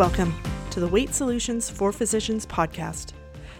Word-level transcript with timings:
Welcome 0.00 0.34
to 0.70 0.80
the 0.80 0.88
Weight 0.88 1.12
Solutions 1.12 1.68
for 1.68 1.92
Physicians 1.92 2.46
podcast, 2.46 3.12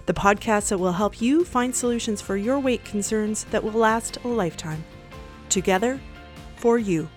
the 0.06 0.14
podcast 0.14 0.70
that 0.70 0.78
will 0.78 0.90
help 0.90 1.20
you 1.20 1.44
find 1.44 1.76
solutions 1.76 2.22
for 2.22 2.34
your 2.34 2.58
weight 2.58 2.82
concerns 2.82 3.44
that 3.50 3.62
will 3.62 3.72
last 3.72 4.16
a 4.24 4.28
lifetime. 4.28 4.82
Together, 5.50 6.00
for 6.56 6.78
you. 6.78 7.10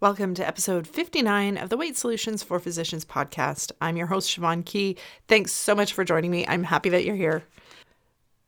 Welcome 0.00 0.34
to 0.34 0.46
episode 0.46 0.86
59 0.86 1.56
of 1.56 1.70
the 1.70 1.78
Weight 1.78 1.96
Solutions 1.96 2.42
for 2.42 2.60
Physicians 2.60 3.06
podcast. 3.06 3.72
I'm 3.80 3.96
your 3.96 4.08
host, 4.08 4.28
Siobhan 4.28 4.66
Key. 4.66 4.98
Thanks 5.28 5.52
so 5.52 5.74
much 5.74 5.94
for 5.94 6.04
joining 6.04 6.30
me. 6.30 6.46
I'm 6.46 6.64
happy 6.64 6.90
that 6.90 7.06
you're 7.06 7.16
here. 7.16 7.44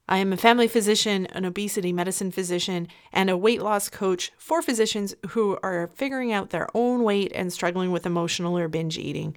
I 0.07 0.19
am 0.19 0.35
a 0.35 0.37
family 0.37 0.69
physician, 0.69 1.27
an 1.27 1.47
obesity 1.47 1.91
medicine 1.91 2.31
physician, 2.31 2.89
and 3.11 3.31
a 3.31 3.39
weight 3.39 3.63
loss 3.63 3.89
coach 3.89 4.31
for 4.37 4.61
physicians 4.61 5.15
who 5.31 5.59
are 5.63 5.91
figuring 5.95 6.31
out 6.31 6.51
their 6.51 6.69
own 6.75 7.05
weight 7.05 7.33
and 7.35 7.51
struggling 7.51 7.91
with 7.91 8.05
emotional 8.05 8.59
or 8.59 8.69
binge 8.69 8.99
eating. 8.99 9.35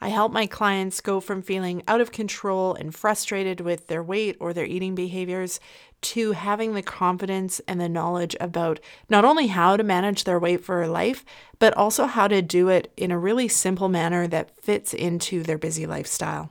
I 0.00 0.08
help 0.08 0.32
my 0.32 0.46
clients 0.46 1.00
go 1.00 1.20
from 1.20 1.40
feeling 1.40 1.82
out 1.86 2.00
of 2.00 2.12
control 2.12 2.74
and 2.74 2.94
frustrated 2.94 3.60
with 3.60 3.86
their 3.86 4.02
weight 4.02 4.36
or 4.40 4.52
their 4.52 4.66
eating 4.66 4.94
behaviors 4.94 5.60
to 6.02 6.32
having 6.32 6.74
the 6.74 6.82
confidence 6.82 7.60
and 7.68 7.80
the 7.80 7.88
knowledge 7.88 8.36
about 8.40 8.80
not 9.08 9.24
only 9.24 9.46
how 9.46 9.76
to 9.76 9.84
manage 9.84 10.24
their 10.24 10.38
weight 10.38 10.62
for 10.64 10.86
life, 10.86 11.24
but 11.58 11.74
also 11.74 12.06
how 12.06 12.28
to 12.28 12.42
do 12.42 12.68
it 12.68 12.92
in 12.96 13.10
a 13.10 13.18
really 13.18 13.48
simple 13.48 13.88
manner 13.88 14.26
that 14.26 14.60
fits 14.60 14.92
into 14.92 15.42
their 15.42 15.58
busy 15.58 15.86
lifestyle. 15.86 16.50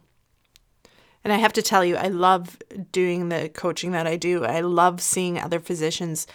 And 1.25 1.33
I 1.33 1.37
have 1.37 1.53
to 1.53 1.63
tell 1.63 1.83
you, 1.83 1.95
I 1.95 2.09
love 2.09 2.55
doing 2.91 3.29
the 3.29 3.49
coaching 3.49 3.93
that 3.93 4.05
I 4.05 4.15
do. 4.15 4.45
I 4.45 4.61
love 4.61 5.01
seeing 5.01 5.39
other 5.39 5.59
physicians 5.59 6.27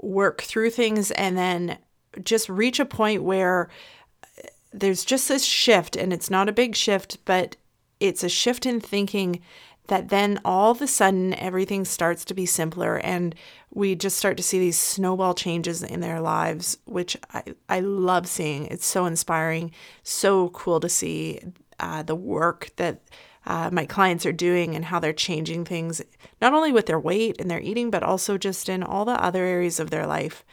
work 0.00 0.42
through 0.42 0.70
things 0.70 1.10
and 1.10 1.36
then 1.36 1.76
just 2.22 2.48
reach 2.48 2.78
a 2.78 2.84
point 2.84 3.24
where 3.24 3.68
there's 4.72 5.04
just 5.04 5.28
this 5.28 5.44
shift, 5.44 5.96
and 5.96 6.12
it's 6.12 6.30
not 6.30 6.48
a 6.48 6.52
big 6.52 6.76
shift, 6.76 7.18
but 7.24 7.56
it's 7.98 8.22
a 8.22 8.28
shift 8.28 8.64
in 8.64 8.80
thinking 8.80 9.40
that 9.88 10.08
then 10.08 10.40
all 10.44 10.70
of 10.70 10.82
a 10.82 10.86
sudden 10.86 11.34
everything 11.34 11.84
starts 11.84 12.24
to 12.26 12.34
be 12.34 12.46
simpler 12.46 12.98
and 12.98 13.34
we 13.74 13.96
just 13.96 14.18
start 14.18 14.36
to 14.36 14.42
see 14.42 14.58
these 14.58 14.78
snowball 14.78 15.34
changes 15.34 15.82
in 15.82 15.98
their 15.98 16.20
lives, 16.20 16.78
which 16.84 17.16
I, 17.32 17.42
I 17.68 17.80
love 17.80 18.28
seeing. 18.28 18.66
It's 18.66 18.86
so 18.86 19.06
inspiring, 19.06 19.72
so 20.04 20.50
cool 20.50 20.78
to 20.78 20.88
see 20.88 21.40
uh, 21.80 22.02
the 22.02 22.14
work 22.14 22.70
that 22.76 23.00
uh, 23.48 23.70
my 23.72 23.86
clients 23.86 24.26
are 24.26 24.32
doing 24.32 24.74
and 24.74 24.84
how 24.84 25.00
they're 25.00 25.14
changing 25.14 25.64
things, 25.64 26.02
not 26.40 26.52
only 26.52 26.70
with 26.70 26.84
their 26.84 27.00
weight 27.00 27.40
and 27.40 27.50
their 27.50 27.62
eating, 27.62 27.90
but 27.90 28.02
also 28.02 28.36
just 28.36 28.68
in 28.68 28.82
all 28.82 29.06
the 29.06 29.24
other 29.24 29.42
areas 29.42 29.80
of 29.80 29.88
their 29.88 30.06
life. 30.06 30.44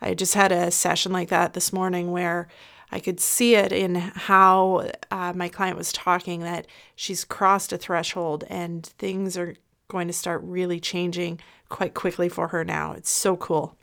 I 0.00 0.14
just 0.14 0.34
had 0.34 0.50
a 0.50 0.72
session 0.72 1.12
like 1.12 1.28
that 1.28 1.52
this 1.52 1.72
morning 1.72 2.10
where 2.10 2.48
I 2.90 2.98
could 2.98 3.20
see 3.20 3.54
it 3.54 3.70
in 3.70 3.94
how 3.94 4.90
uh, 5.12 5.32
my 5.34 5.48
client 5.48 5.78
was 5.78 5.92
talking 5.92 6.40
that 6.40 6.66
she's 6.96 7.24
crossed 7.24 7.72
a 7.72 7.78
threshold 7.78 8.42
and 8.50 8.84
things 8.84 9.38
are 9.38 9.54
going 9.86 10.08
to 10.08 10.12
start 10.12 10.42
really 10.42 10.80
changing 10.80 11.38
quite 11.68 11.94
quickly 11.94 12.28
for 12.28 12.48
her 12.48 12.64
now. 12.64 12.92
It's 12.94 13.10
so 13.10 13.36
cool. 13.36 13.76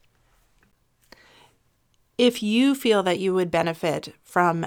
If 2.17 2.43
you 2.43 2.75
feel 2.75 3.01
that 3.03 3.19
you 3.19 3.33
would 3.33 3.49
benefit 3.49 4.13
from 4.23 4.65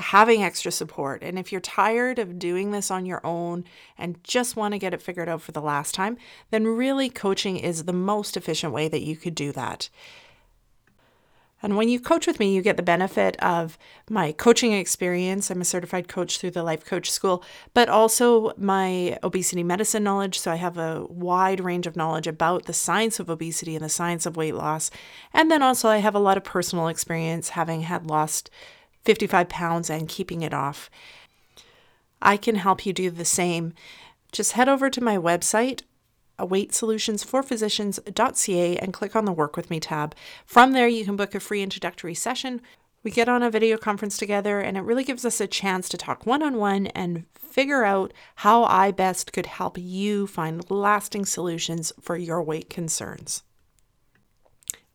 having 0.00 0.42
extra 0.42 0.72
support. 0.72 1.22
And 1.22 1.38
if 1.38 1.52
you're 1.52 1.60
tired 1.60 2.18
of 2.18 2.38
doing 2.38 2.70
this 2.70 2.90
on 2.90 3.06
your 3.06 3.24
own 3.24 3.64
and 3.96 4.22
just 4.24 4.56
want 4.56 4.72
to 4.72 4.78
get 4.78 4.94
it 4.94 5.02
figured 5.02 5.28
out 5.28 5.42
for 5.42 5.52
the 5.52 5.60
last 5.60 5.94
time, 5.94 6.16
then 6.50 6.66
really 6.66 7.08
coaching 7.08 7.56
is 7.56 7.84
the 7.84 7.92
most 7.92 8.36
efficient 8.36 8.72
way 8.72 8.88
that 8.88 9.02
you 9.02 9.16
could 9.16 9.34
do 9.34 9.52
that. 9.52 9.88
And 11.62 11.76
when 11.76 11.90
you 11.90 12.00
coach 12.00 12.26
with 12.26 12.40
me, 12.40 12.54
you 12.54 12.62
get 12.62 12.78
the 12.78 12.82
benefit 12.82 13.36
of 13.42 13.76
my 14.08 14.32
coaching 14.32 14.72
experience. 14.72 15.50
I'm 15.50 15.60
a 15.60 15.64
certified 15.66 16.08
coach 16.08 16.38
through 16.38 16.52
the 16.52 16.62
Life 16.62 16.84
Coach 16.86 17.10
School, 17.10 17.44
but 17.74 17.88
also 17.88 18.52
my 18.56 19.18
obesity 19.22 19.62
medicine 19.62 20.02
knowledge. 20.02 20.38
So 20.38 20.50
I 20.50 20.56
have 20.56 20.78
a 20.78 21.04
wide 21.08 21.60
range 21.60 21.86
of 21.86 21.96
knowledge 21.96 22.26
about 22.26 22.64
the 22.64 22.72
science 22.72 23.20
of 23.20 23.28
obesity 23.28 23.76
and 23.76 23.84
the 23.84 23.90
science 23.90 24.24
of 24.24 24.36
weight 24.36 24.54
loss. 24.54 24.90
And 25.34 25.50
then 25.50 25.62
also, 25.62 25.90
I 25.90 25.98
have 25.98 26.14
a 26.14 26.18
lot 26.18 26.38
of 26.38 26.44
personal 26.44 26.88
experience 26.88 27.50
having 27.50 27.82
had 27.82 28.06
lost 28.06 28.48
55 29.04 29.48
pounds 29.48 29.90
and 29.90 30.08
keeping 30.08 30.42
it 30.42 30.54
off. 30.54 30.88
I 32.22 32.36
can 32.36 32.56
help 32.56 32.84
you 32.84 32.92
do 32.92 33.10
the 33.10 33.24
same. 33.24 33.72
Just 34.32 34.52
head 34.52 34.68
over 34.68 34.90
to 34.90 35.00
my 35.00 35.16
website, 35.16 35.82
weightsolutionsforphysicians.ca, 36.38 38.76
and 38.76 38.92
click 38.92 39.16
on 39.16 39.24
the 39.24 39.32
Work 39.32 39.56
With 39.56 39.70
Me 39.70 39.80
tab. 39.80 40.14
From 40.44 40.72
there, 40.72 40.88
you 40.88 41.04
can 41.04 41.16
book 41.16 41.34
a 41.34 41.40
free 41.40 41.62
introductory 41.62 42.14
session. 42.14 42.60
We 43.02 43.10
get 43.10 43.30
on 43.30 43.42
a 43.42 43.50
video 43.50 43.78
conference 43.78 44.18
together, 44.18 44.60
and 44.60 44.76
it 44.76 44.82
really 44.82 45.04
gives 45.04 45.24
us 45.24 45.40
a 45.40 45.46
chance 45.46 45.88
to 45.88 45.96
talk 45.96 46.26
one 46.26 46.42
on 46.42 46.58
one 46.58 46.88
and 46.88 47.24
figure 47.34 47.84
out 47.84 48.12
how 48.36 48.64
I 48.64 48.90
best 48.90 49.32
could 49.32 49.46
help 49.46 49.78
you 49.78 50.26
find 50.26 50.70
lasting 50.70 51.24
solutions 51.24 51.94
for 52.00 52.16
your 52.16 52.42
weight 52.42 52.68
concerns. 52.68 53.42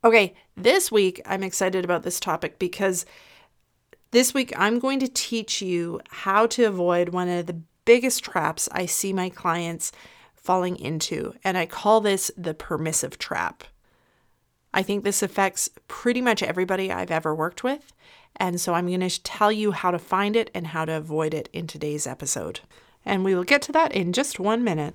Okay, 0.04 0.34
this 0.56 0.92
week 0.92 1.20
I'm 1.26 1.42
excited 1.42 1.84
about 1.84 2.04
this 2.04 2.20
topic 2.20 2.60
because 2.60 3.04
this 4.10 4.32
week, 4.32 4.52
I'm 4.56 4.78
going 4.78 5.00
to 5.00 5.08
teach 5.08 5.60
you 5.60 6.00
how 6.08 6.46
to 6.48 6.64
avoid 6.64 7.10
one 7.10 7.28
of 7.28 7.46
the 7.46 7.60
biggest 7.84 8.24
traps 8.24 8.68
I 8.72 8.86
see 8.86 9.12
my 9.12 9.28
clients 9.28 9.92
falling 10.34 10.76
into, 10.76 11.34
and 11.42 11.58
I 11.58 11.66
call 11.66 12.00
this 12.00 12.30
the 12.36 12.54
permissive 12.54 13.18
trap. 13.18 13.64
I 14.72 14.82
think 14.82 15.04
this 15.04 15.22
affects 15.22 15.70
pretty 15.88 16.20
much 16.20 16.42
everybody 16.42 16.92
I've 16.92 17.10
ever 17.10 17.34
worked 17.34 17.64
with, 17.64 17.92
and 18.36 18.60
so 18.60 18.74
I'm 18.74 18.86
going 18.88 19.00
to 19.00 19.22
tell 19.22 19.50
you 19.50 19.72
how 19.72 19.90
to 19.90 19.98
find 19.98 20.36
it 20.36 20.50
and 20.54 20.68
how 20.68 20.84
to 20.84 20.96
avoid 20.96 21.34
it 21.34 21.48
in 21.52 21.66
today's 21.66 22.06
episode. 22.06 22.60
And 23.04 23.24
we 23.24 23.34
will 23.34 23.44
get 23.44 23.62
to 23.62 23.72
that 23.72 23.92
in 23.92 24.12
just 24.12 24.38
one 24.38 24.62
minute. 24.62 24.94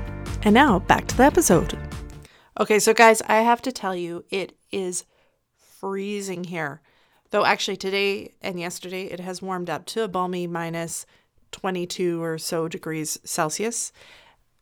And 0.43 0.55
now 0.55 0.79
back 0.79 1.07
to 1.07 1.17
the 1.17 1.23
episode. 1.23 1.77
Okay, 2.59 2.79
so 2.79 2.95
guys, 2.95 3.21
I 3.27 3.41
have 3.41 3.61
to 3.61 3.71
tell 3.71 3.95
you, 3.95 4.25
it 4.31 4.57
is 4.71 5.05
freezing 5.55 6.45
here. 6.45 6.81
Though 7.29 7.45
actually 7.45 7.77
today 7.77 8.33
and 8.41 8.59
yesterday 8.59 9.05
it 9.05 9.19
has 9.19 9.41
warmed 9.41 9.69
up 9.69 9.85
to 9.87 10.03
a 10.03 10.07
balmy 10.07 10.47
minus 10.47 11.05
22 11.51 12.21
or 12.21 12.39
so 12.39 12.67
degrees 12.67 13.19
Celsius. 13.23 13.93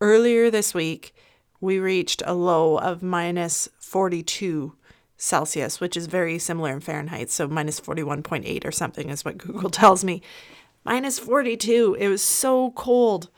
Earlier 0.02 0.52
this 0.52 0.74
week, 0.74 1.16
we 1.62 1.80
reached 1.80 2.22
a 2.26 2.34
low 2.34 2.78
of 2.78 3.02
minus 3.02 3.70
42 3.80 4.76
Celsius, 5.16 5.80
which 5.80 5.96
is 5.96 6.08
very 6.08 6.40
similar 6.40 6.74
in 6.74 6.82
Fahrenheit. 6.82 7.30
So 7.30 7.48
minus 7.48 7.80
41.8 7.80 8.66
or 8.66 8.72
something 8.72 9.10
is 9.10 9.24
what 9.24 9.38
Google 9.38 9.70
tells 9.70 10.04
me. 10.04 10.22
Minus 10.84 11.20
42. 11.20 11.96
It 11.98 12.10
was 12.10 12.22
so 12.22 12.72
cold. 12.72 13.30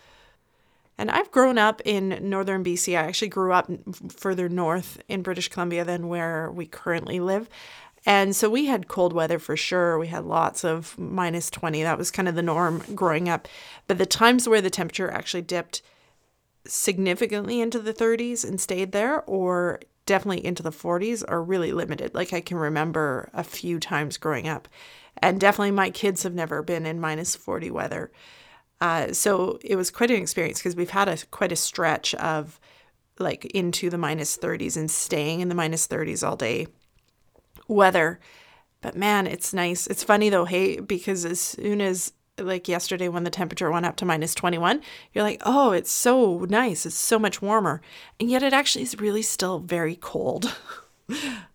And 1.01 1.09
I've 1.09 1.31
grown 1.31 1.57
up 1.57 1.81
in 1.83 2.29
northern 2.29 2.63
BC. 2.63 2.95
I 2.95 3.07
actually 3.07 3.29
grew 3.29 3.53
up 3.53 3.67
further 4.15 4.47
north 4.47 5.01
in 5.07 5.23
British 5.23 5.49
Columbia 5.49 5.83
than 5.83 6.09
where 6.09 6.51
we 6.51 6.67
currently 6.67 7.19
live. 7.19 7.49
And 8.05 8.35
so 8.35 8.51
we 8.51 8.67
had 8.67 8.87
cold 8.87 9.11
weather 9.11 9.39
for 9.39 9.57
sure. 9.57 9.97
We 9.97 10.09
had 10.09 10.25
lots 10.25 10.63
of 10.63 10.95
minus 10.99 11.49
20. 11.49 11.81
That 11.81 11.97
was 11.97 12.11
kind 12.11 12.27
of 12.27 12.35
the 12.35 12.43
norm 12.43 12.83
growing 12.93 13.27
up. 13.27 13.47
But 13.87 13.97
the 13.97 14.05
times 14.05 14.47
where 14.47 14.61
the 14.61 14.69
temperature 14.69 15.09
actually 15.09 15.41
dipped 15.41 15.81
significantly 16.67 17.61
into 17.61 17.79
the 17.79 17.95
30s 17.95 18.47
and 18.47 18.61
stayed 18.61 18.91
there, 18.91 19.23
or 19.23 19.79
definitely 20.05 20.45
into 20.45 20.61
the 20.61 20.69
40s, 20.69 21.23
are 21.27 21.41
really 21.41 21.71
limited. 21.71 22.13
Like 22.13 22.31
I 22.31 22.41
can 22.41 22.57
remember 22.57 23.27
a 23.33 23.43
few 23.43 23.79
times 23.79 24.17
growing 24.17 24.47
up. 24.47 24.67
And 25.17 25.39
definitely 25.39 25.71
my 25.71 25.89
kids 25.89 26.21
have 26.21 26.35
never 26.35 26.61
been 26.61 26.85
in 26.85 26.99
minus 26.99 27.35
40 27.35 27.71
weather. 27.71 28.11
Uh, 28.81 29.13
so 29.13 29.59
it 29.63 29.75
was 29.75 29.91
quite 29.91 30.09
an 30.09 30.21
experience 30.21 30.57
because 30.57 30.75
we've 30.75 30.89
had 30.89 31.07
a 31.07 31.17
quite 31.27 31.51
a 31.51 31.55
stretch 31.55 32.15
of 32.15 32.59
like 33.19 33.45
into 33.45 33.89
the 33.91 33.97
minus 33.97 34.35
30s 34.35 34.75
and 34.75 34.89
staying 34.89 35.39
in 35.39 35.49
the 35.49 35.55
minus 35.55 35.87
30s 35.87 36.27
all 36.27 36.35
day 36.35 36.65
weather. 37.67 38.19
But 38.81 38.95
man, 38.95 39.27
it's 39.27 39.53
nice. 39.53 39.85
It's 39.85 40.03
funny 40.03 40.29
though, 40.29 40.45
hey, 40.45 40.79
because 40.79 41.23
as 41.25 41.39
soon 41.39 41.79
as 41.79 42.13
like 42.39 42.67
yesterday 42.67 43.07
when 43.07 43.23
the 43.23 43.29
temperature 43.29 43.69
went 43.69 43.85
up 43.85 43.97
to 43.97 44.05
minus 44.05 44.33
21, 44.33 44.81
you're 45.13 45.23
like, 45.23 45.43
oh, 45.45 45.71
it's 45.71 45.91
so 45.91 46.39
nice. 46.49 46.87
It's 46.87 46.95
so 46.95 47.19
much 47.19 47.39
warmer. 47.39 47.81
And 48.19 48.31
yet 48.31 48.41
it 48.41 48.53
actually 48.53 48.81
is 48.81 48.99
really 48.99 49.21
still 49.21 49.59
very 49.59 49.95
cold. 49.95 50.55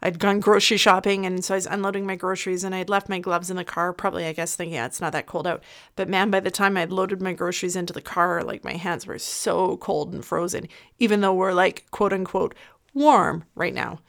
I'd 0.00 0.20
gone 0.20 0.38
grocery 0.38 0.76
shopping 0.76 1.26
and 1.26 1.44
so 1.44 1.54
I 1.54 1.56
was 1.56 1.66
unloading 1.66 2.06
my 2.06 2.14
groceries 2.14 2.62
and 2.62 2.74
I'd 2.74 2.88
left 2.88 3.08
my 3.08 3.18
gloves 3.18 3.50
in 3.50 3.56
the 3.56 3.64
car, 3.64 3.92
probably, 3.92 4.26
I 4.26 4.32
guess, 4.32 4.54
thinking, 4.54 4.74
yeah, 4.74 4.86
it's 4.86 5.00
not 5.00 5.12
that 5.12 5.26
cold 5.26 5.46
out. 5.46 5.62
But 5.96 6.08
man, 6.08 6.30
by 6.30 6.40
the 6.40 6.52
time 6.52 6.76
I'd 6.76 6.92
loaded 6.92 7.20
my 7.20 7.32
groceries 7.32 7.74
into 7.74 7.92
the 7.92 8.00
car, 8.00 8.42
like 8.44 8.62
my 8.64 8.74
hands 8.74 9.06
were 9.06 9.18
so 9.18 9.76
cold 9.78 10.12
and 10.12 10.24
frozen, 10.24 10.68
even 11.00 11.20
though 11.20 11.34
we're 11.34 11.52
like, 11.52 11.86
quote 11.90 12.12
unquote, 12.12 12.54
warm 12.94 13.44
right 13.56 13.74
now. 13.74 14.00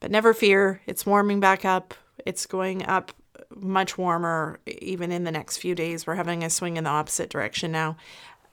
But 0.00 0.10
never 0.10 0.32
fear, 0.32 0.80
it's 0.86 1.06
warming 1.06 1.40
back 1.40 1.64
up. 1.64 1.94
It's 2.24 2.46
going 2.46 2.84
up 2.86 3.12
much 3.54 3.98
warmer 3.98 4.60
even 4.66 5.12
in 5.12 5.24
the 5.24 5.30
next 5.30 5.58
few 5.58 5.74
days. 5.74 6.06
We're 6.06 6.14
having 6.14 6.42
a 6.42 6.50
swing 6.50 6.78
in 6.78 6.84
the 6.84 6.90
opposite 6.90 7.28
direction 7.28 7.70
now. 7.70 7.96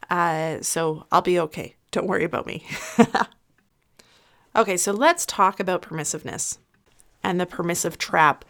Uh, 0.10 0.62
so 0.62 1.06
I'll 1.12 1.22
be 1.22 1.40
okay. 1.40 1.76
Don't 1.92 2.08
worry 2.08 2.24
about 2.24 2.46
me. 2.46 2.66
Okay, 4.56 4.78
so 4.78 4.92
let's 4.92 5.26
talk 5.26 5.60
about 5.60 5.82
permissiveness 5.82 6.58
and 7.24 7.40
the 7.40 7.46
permissive 7.46 7.98
trap. 7.98 8.46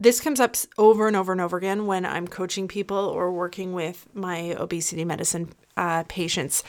This 0.00 0.20
comes 0.20 0.40
up 0.40 0.54
over 0.78 1.08
and 1.08 1.16
over 1.16 1.32
and 1.32 1.40
over 1.40 1.56
again 1.56 1.86
when 1.86 2.06
I'm 2.06 2.28
coaching 2.28 2.68
people 2.68 2.96
or 2.96 3.32
working 3.32 3.72
with 3.72 4.06
my 4.14 4.54
obesity 4.58 5.04
medicine 5.04 5.50
uh, 5.76 6.04
patients. 6.08 6.62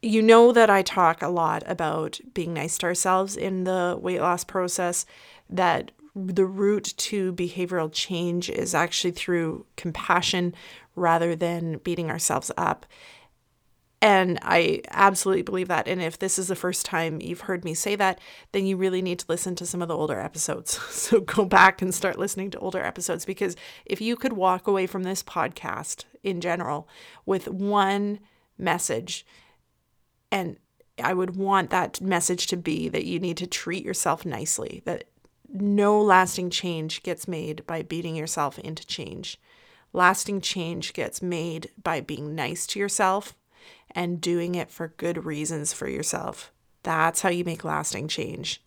You 0.00 0.22
know 0.22 0.52
that 0.52 0.70
I 0.70 0.82
talk 0.82 1.22
a 1.22 1.28
lot 1.28 1.62
about 1.66 2.20
being 2.34 2.54
nice 2.54 2.78
to 2.78 2.86
ourselves 2.86 3.36
in 3.36 3.64
the 3.64 3.98
weight 4.00 4.20
loss 4.20 4.44
process, 4.44 5.04
that 5.50 5.90
the 6.14 6.46
route 6.46 6.94
to 6.96 7.32
behavioral 7.34 7.90
change 7.92 8.48
is 8.50 8.74
actually 8.74 9.10
through 9.12 9.66
compassion 9.76 10.54
rather 10.96 11.36
than 11.36 11.78
beating 11.78 12.10
ourselves 12.10 12.50
up. 12.56 12.86
And 14.00 14.38
I 14.42 14.82
absolutely 14.90 15.42
believe 15.42 15.68
that. 15.68 15.88
And 15.88 16.00
if 16.00 16.18
this 16.18 16.38
is 16.38 16.46
the 16.46 16.54
first 16.54 16.86
time 16.86 17.20
you've 17.20 17.42
heard 17.42 17.64
me 17.64 17.74
say 17.74 17.96
that, 17.96 18.20
then 18.52 18.64
you 18.64 18.76
really 18.76 19.02
need 19.02 19.18
to 19.20 19.26
listen 19.28 19.56
to 19.56 19.66
some 19.66 19.82
of 19.82 19.88
the 19.88 19.96
older 19.96 20.20
episodes. 20.20 20.78
So 21.08 21.20
go 21.20 21.46
back 21.46 21.80
and 21.80 21.94
start 21.94 22.18
listening 22.18 22.50
to 22.50 22.58
older 22.58 22.82
episodes 22.82 23.24
because 23.24 23.56
if 23.86 24.00
you 24.00 24.14
could 24.14 24.34
walk 24.34 24.66
away 24.66 24.86
from 24.86 25.04
this 25.04 25.22
podcast 25.22 26.04
in 26.22 26.42
general 26.42 26.86
with 27.24 27.48
one 27.48 28.18
message, 28.58 29.24
and 30.30 30.58
I 31.02 31.14
would 31.14 31.36
want 31.36 31.70
that 31.70 32.00
message 32.00 32.46
to 32.48 32.56
be 32.56 32.88
that 32.90 33.06
you 33.06 33.18
need 33.18 33.38
to 33.38 33.46
treat 33.46 33.84
yourself 33.84 34.26
nicely, 34.26 34.82
that 34.84 35.04
no 35.48 35.98
lasting 36.00 36.50
change 36.50 37.02
gets 37.02 37.26
made 37.26 37.66
by 37.66 37.82
beating 37.82 38.16
yourself 38.16 38.58
into 38.58 38.86
change. 38.86 39.40
Lasting 39.94 40.42
change 40.42 40.92
gets 40.92 41.22
made 41.22 41.70
by 41.82 42.02
being 42.02 42.34
nice 42.34 42.66
to 42.66 42.78
yourself 42.78 43.34
and 43.92 44.20
doing 44.20 44.54
it 44.54 44.70
for 44.70 44.94
good 44.96 45.24
reasons 45.24 45.72
for 45.72 45.88
yourself. 45.88 46.52
That's 46.82 47.22
how 47.22 47.28
you 47.28 47.44
make 47.44 47.64
lasting 47.64 48.08
change. 48.08 48.62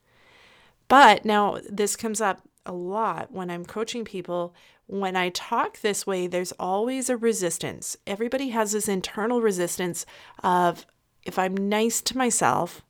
But 0.87 1.25
now 1.25 1.59
this 1.69 1.95
comes 1.95 2.19
up 2.19 2.41
a 2.65 2.73
lot 2.73 3.31
when 3.31 3.49
I'm 3.49 3.65
coaching 3.65 4.05
people. 4.05 4.53
When 4.87 5.15
I 5.15 5.29
talk 5.29 5.79
this 5.79 6.05
way, 6.05 6.27
there's 6.27 6.51
always 6.53 7.09
a 7.09 7.17
resistance. 7.17 7.95
Everybody 8.05 8.49
has 8.49 8.73
this 8.73 8.87
internal 8.89 9.41
resistance 9.41 10.05
of 10.43 10.85
if 11.23 11.39
I'm 11.39 11.55
nice 11.55 12.01
to 12.01 12.17
myself, 12.17 12.81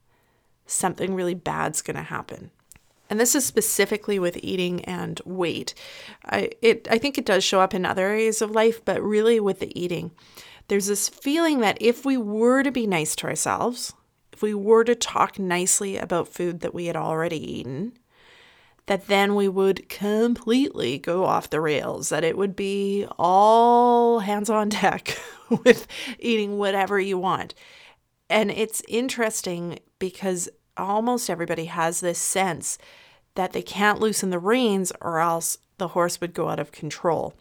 something 0.66 1.14
really 1.14 1.36
bad's 1.36 1.82
going 1.82 1.98
to 1.98 2.04
happen. 2.04 2.52
And 3.10 3.20
this 3.20 3.36
is 3.36 3.46
specifically 3.46 4.20
with 4.20 4.40
eating 4.42 4.86
and 4.86 5.20
weight. 5.26 5.74
I 6.26 6.52
it 6.62 6.88
I 6.90 6.98
think 6.98 7.18
it 7.18 7.26
does 7.26 7.44
show 7.44 7.60
up 7.60 7.74
in 7.74 7.86
other 7.86 8.08
areas 8.08 8.42
of 8.42 8.52
life, 8.52 8.84
but 8.86 9.04
really 9.04 9.38
with 9.38 9.60
the 9.60 9.78
eating 9.80 10.12
there's 10.72 10.88
this 10.88 11.10
feeling 11.10 11.60
that 11.60 11.78
if 11.82 12.06
we 12.06 12.16
were 12.16 12.64
to 12.64 12.72
be 12.72 12.88
nice 12.88 13.14
to 13.14 13.28
ourselves, 13.28 13.92
if 14.32 14.42
we 14.42 14.54
were 14.54 14.86
to 14.86 14.96
talk 14.96 15.38
nicely 15.38 15.98
about 15.98 16.30
food 16.30 16.62
that 16.62 16.74
we 16.74 16.86
had 16.86 16.96
already 16.96 17.60
eaten, 17.60 17.92
that 18.86 19.08
then 19.08 19.36
we 19.36 19.50
would 19.50 19.90
completely 19.90 20.98
go 20.98 21.26
off 21.26 21.50
the 21.50 21.60
rails, 21.60 22.08
that 22.08 22.24
it 22.24 22.38
would 22.38 22.56
be 22.56 23.06
all 23.20 24.20
hands 24.20 24.50
on 24.50 24.70
deck 24.70 25.18
with 25.66 25.88
eating 26.20 26.58
whatever 26.58 26.98
you 27.02 27.18
want. 27.18 27.54
And 28.30 28.50
it's 28.50 28.82
interesting 28.88 29.80
because 30.00 30.48
almost 30.78 31.30
everybody 31.30 31.66
has 31.66 32.00
this 32.00 32.18
sense 32.18 32.78
that 33.36 33.52
they 33.52 33.62
can't 33.62 34.00
loosen 34.00 34.30
the 34.30 34.40
reins 34.40 34.94
or 35.02 35.20
else 35.20 35.58
the 35.80 35.90
horse 35.90 36.22
would 36.22 36.34
go 36.34 36.48
out 36.48 36.62
of 36.62 36.72
control. 36.72 37.34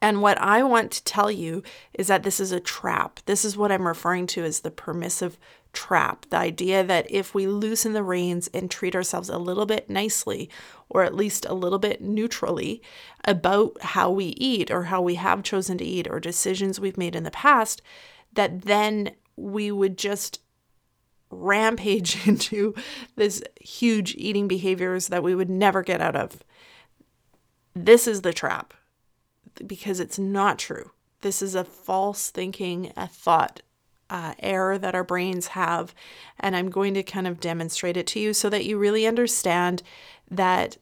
And 0.00 0.22
what 0.22 0.38
I 0.38 0.62
want 0.62 0.90
to 0.92 1.04
tell 1.04 1.30
you 1.30 1.62
is 1.94 2.08
that 2.08 2.22
this 2.22 2.40
is 2.40 2.52
a 2.52 2.60
trap. 2.60 3.20
This 3.26 3.44
is 3.44 3.56
what 3.56 3.72
I'm 3.72 3.86
referring 3.86 4.26
to 4.28 4.44
as 4.44 4.60
the 4.60 4.70
permissive 4.70 5.38
trap. 5.72 6.26
The 6.28 6.36
idea 6.36 6.84
that 6.84 7.06
if 7.10 7.34
we 7.34 7.46
loosen 7.46 7.92
the 7.92 8.02
reins 8.02 8.48
and 8.52 8.70
treat 8.70 8.94
ourselves 8.94 9.28
a 9.28 9.38
little 9.38 9.66
bit 9.66 9.88
nicely, 9.88 10.50
or 10.88 11.02
at 11.02 11.14
least 11.14 11.46
a 11.46 11.54
little 11.54 11.78
bit 11.78 12.00
neutrally 12.02 12.82
about 13.24 13.80
how 13.80 14.10
we 14.10 14.26
eat 14.36 14.70
or 14.70 14.84
how 14.84 15.00
we 15.00 15.14
have 15.16 15.42
chosen 15.42 15.78
to 15.78 15.84
eat 15.84 16.08
or 16.08 16.20
decisions 16.20 16.78
we've 16.78 16.98
made 16.98 17.16
in 17.16 17.24
the 17.24 17.30
past, 17.30 17.80
that 18.32 18.62
then 18.62 19.12
we 19.36 19.70
would 19.70 19.96
just 19.96 20.40
rampage 21.30 22.26
into 22.26 22.74
this 23.16 23.42
huge 23.60 24.14
eating 24.16 24.46
behaviors 24.46 25.08
that 25.08 25.22
we 25.22 25.34
would 25.34 25.50
never 25.50 25.82
get 25.82 26.00
out 26.00 26.16
of. 26.16 26.42
This 27.74 28.06
is 28.06 28.20
the 28.20 28.34
trap 28.34 28.74
because 29.66 30.00
it's 30.00 30.18
not 30.18 30.58
true. 30.58 30.90
This 31.20 31.42
is 31.42 31.54
a 31.54 31.64
false 31.64 32.30
thinking, 32.30 32.92
a 32.96 33.06
thought 33.06 33.62
uh, 34.10 34.34
error 34.40 34.76
that 34.76 34.94
our 34.94 35.04
brains 35.04 35.48
have. 35.48 35.94
And 36.38 36.54
I'm 36.54 36.68
going 36.68 36.94
to 36.94 37.02
kind 37.02 37.26
of 37.26 37.40
demonstrate 37.40 37.96
it 37.96 38.06
to 38.08 38.20
you 38.20 38.34
so 38.34 38.50
that 38.50 38.64
you 38.64 38.76
really 38.76 39.06
understand 39.06 39.82
that 40.30 40.76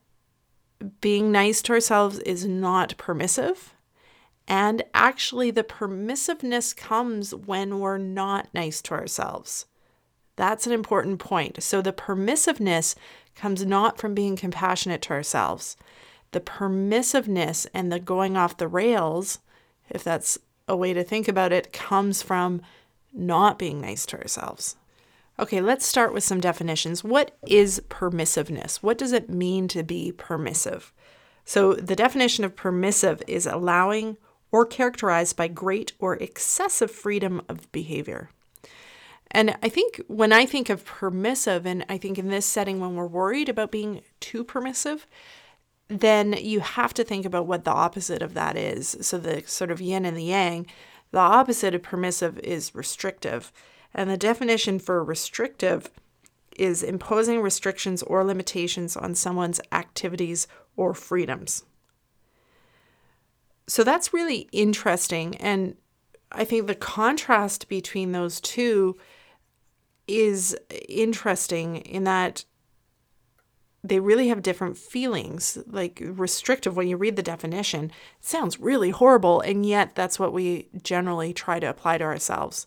being 1.01 1.31
nice 1.31 1.63
to 1.63 1.73
ourselves 1.73 2.19
is 2.21 2.47
not 2.47 2.97
permissive. 2.97 3.75
And 4.49 4.83
actually, 4.95 5.53
the 5.53 5.63
permissiveness 5.63 6.77
comes 6.77 7.33
when 7.33 7.79
we're 7.79 7.99
not 7.99 8.49
nice 8.53 8.83
to 8.83 8.95
ourselves. 8.95 9.67
That's 10.35 10.67
an 10.67 10.73
important 10.73 11.21
point. 11.21 11.63
So, 11.63 11.81
the 11.81 11.93
permissiveness 11.93 12.97
comes 13.37 13.65
not 13.65 13.99
from 13.99 14.15
being 14.15 14.35
compassionate 14.35 15.03
to 15.03 15.13
ourselves 15.13 15.77
the 16.33 16.41
permissiveness 16.41 17.67
and 17.75 17.91
the 17.91 18.01
going 18.01 18.37
off 18.37 18.57
the 18.57 18.69
rails, 18.69 19.41
if 19.89 20.05
that's 20.05 20.39
a 20.69 20.77
way 20.77 20.93
to 20.93 21.03
think 21.03 21.29
about 21.29 21.53
it, 21.53 21.73
comes 21.73 22.23
from 22.23 22.63
not 23.13 23.59
being 23.59 23.81
nice 23.81 24.07
to 24.07 24.19
ourselves. 24.19 24.77
Okay, 25.39 25.61
let's 25.61 25.87
start 25.87 26.13
with 26.13 26.23
some 26.23 26.41
definitions. 26.41 27.03
What 27.03 27.37
is 27.47 27.83
permissiveness? 27.89 28.77
What 28.77 28.99
does 28.99 29.13
it 29.13 29.31
mean 29.31 29.69
to 29.69 29.83
be 29.83 30.13
permissive? 30.13 30.93
So, 31.45 31.73
the 31.73 31.97
definition 31.97 32.45
of 32.45 32.55
permissive 32.55 33.23
is 33.27 33.47
allowing 33.47 34.19
or 34.53 34.67
characterized 34.67 35.37
by 35.37 35.49
great 35.49 35.93
or 35.99 36.17
excessive 36.17 36.91
freedom 36.91 37.43
of 37.49 37.71
behavior. 37.73 38.31
And 39.31 39.57
I 39.63 39.69
think 39.69 40.03
when 40.09 40.33
I 40.33 40.45
think 40.45 40.69
of 40.69 40.85
permissive, 40.85 41.65
and 41.65 41.85
I 41.89 41.99
think 41.99 42.19
in 42.19 42.29
this 42.29 42.47
setting 42.47 42.81
when 42.81 42.95
we're 42.95 43.07
worried 43.07 43.49
about 43.49 43.71
being 43.71 44.03
too 44.19 44.45
permissive, 44.45 45.07
then 45.91 46.35
you 46.35 46.61
have 46.61 46.95
to 46.95 47.05
think 47.05 47.27
about 47.27 47.49
what 47.49 47.65
the 47.65 47.73
opposite 47.73 48.23
of 48.23 48.35
that 48.35 48.57
is. 48.57 48.97
So, 49.01 49.19
the 49.19 49.43
sort 49.47 49.73
of 49.73 49.81
yin 49.81 50.05
and 50.05 50.17
the 50.17 50.25
yang, 50.25 50.67
the 51.11 51.19
opposite 51.19 51.75
of 51.75 51.83
permissive 51.83 52.39
is 52.39 52.75
restrictive. 52.75 53.53
And 53.93 54.09
the 54.09 54.17
definition 54.17 54.79
for 54.79 55.03
restrictive 55.03 55.91
is 56.57 56.85
imposing 56.85 57.41
restrictions 57.41 58.05
or 58.05 58.25
limitations 58.25 58.97
on 58.97 59.17
someone's 59.17 59.61
activities 59.73 60.47
or 60.77 60.95
freedoms. 60.95 61.65
So, 63.67 63.83
that's 63.83 64.15
really 64.15 64.49
interesting. 64.53 65.35
And 65.39 65.77
I 66.31 66.45
think 66.45 66.69
the 66.69 66.77
contrast 66.77 67.69
between 67.69 68.13
those 68.13 68.41
two 68.41 68.97
is 70.07 70.57
interesting 70.89 71.79
in 71.79 72.05
that 72.05 72.45
they 73.83 74.01
really 74.01 74.29
have 74.29 74.43
different 74.43 74.77
feelings. 74.77 75.59
Like 75.67 76.03
restrictive, 76.03 76.77
when 76.77 76.89
you 76.89 76.97
read 76.97 77.17
the 77.17 77.23
definition, 77.23 77.91
sounds 78.21 78.61
really 78.61 78.91
horrible, 78.91 79.41
and 79.41 79.65
yet 79.65 79.95
that's 79.95 80.19
what 80.19 80.33
we 80.33 80.69
generally 80.83 81.33
try 81.33 81.61
to 81.61 81.69
apply 81.69 81.99
to 81.99 82.05
ourselves. 82.05 82.67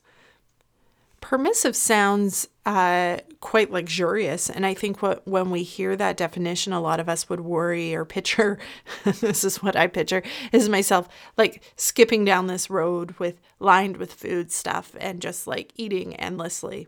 Permissive 1.21 1.75
sounds 1.75 2.49
uh, 2.65 3.17
quite 3.39 3.71
luxurious, 3.71 4.49
and 4.49 4.65
I 4.65 4.73
think 4.73 5.01
what 5.01 5.25
when 5.25 5.51
we 5.51 5.63
hear 5.63 5.95
that 5.95 6.17
definition, 6.17 6.73
a 6.73 6.81
lot 6.81 6.99
of 6.99 7.07
us 7.07 7.29
would 7.29 7.39
worry 7.41 7.95
or 7.95 8.03
picture. 8.03 8.59
this 9.05 9.43
is 9.45 9.63
what 9.63 9.75
I 9.77 9.87
picture 9.87 10.23
is 10.51 10.67
myself 10.67 11.07
like 11.37 11.63
skipping 11.77 12.25
down 12.25 12.47
this 12.47 12.69
road 12.69 13.11
with 13.19 13.39
lined 13.59 13.97
with 13.97 14.13
food 14.13 14.51
stuff 14.51 14.95
and 14.99 15.21
just 15.21 15.47
like 15.47 15.71
eating 15.77 16.15
endlessly. 16.15 16.87